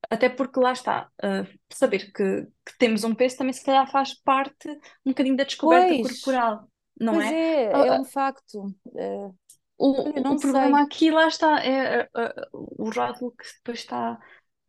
[0.10, 4.14] até porque lá está, uh, saber que, que temos um peso também se calhar faz
[4.23, 4.69] parte
[5.06, 6.69] um bocadinho da descoberta Pois, corporal,
[7.00, 7.32] não pois é?
[7.32, 8.74] é, é Uh, um facto.
[8.96, 9.32] Eh,
[9.78, 12.08] o, o problema aqui, lá está, é uh,
[12.54, 14.20] uh, o rótulo que depois está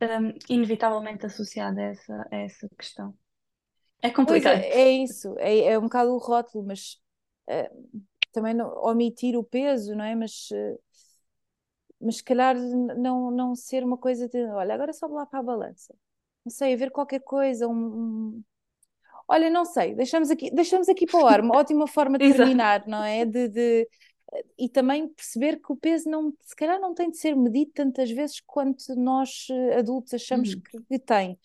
[0.01, 3.17] um, inevitavelmente associado a essa, a essa questão.
[4.01, 4.65] É Pois é, complicado.
[4.69, 6.97] é isso, é, é um bocado o rótulo, mas
[7.47, 7.71] eh,
[8.31, 10.15] também não, omitir o peso, não é?
[10.15, 10.77] Mas, eh,
[11.99, 12.55] mas se calhar
[12.97, 15.93] não, não ser uma coisa de, olha, agora sobe lá para a balança.
[16.45, 17.73] Não sei, ver qualquer coisa, um,
[18.37, 18.43] um-
[19.31, 22.85] Olha, não sei, deixamos aqui, deixamos aqui para o ar, uma ótima forma de terminar,
[22.87, 23.25] não é?
[23.25, 23.87] De, de-
[24.57, 28.11] e também perceber que o peso não, se calhar não tem de ser medido tantas
[28.11, 30.55] vezes quanto nós eh, adultos achamos Uhum.
[30.55, 31.37] que, que tem.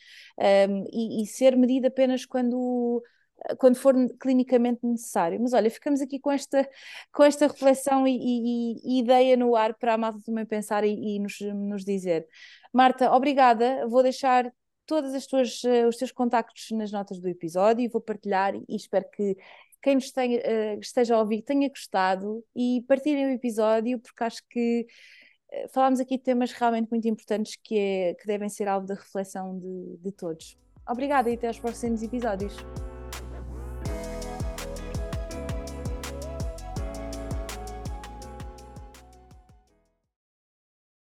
[0.68, 3.02] Um, e, e ser medido apenas quando,
[3.58, 5.40] quando for clinicamente necessário.
[5.40, 6.68] Mas olha, ficamos aqui com esta,
[7.12, 11.16] com esta reflexão e, e- e ideia no ar para a malta também pensar e,
[11.16, 12.26] e nos, nos dizer.
[12.72, 14.52] Marta, obrigada, vou deixar
[14.86, 19.36] tuas, eh, os teus contactos nas notas do episódio e vou partilhar e espero que
[19.82, 24.42] quem nos tenha, eh, esteja a ouvir tenha gostado e partilhem o episódio porque acho
[24.48, 24.86] que
[25.50, 28.94] eh, falámos aqui de temas realmente muito importantes que, é, que devem ser alvo da
[28.94, 30.56] reflexão de, de todos.
[30.88, 32.54] Obrigada e até aos próximos episódios.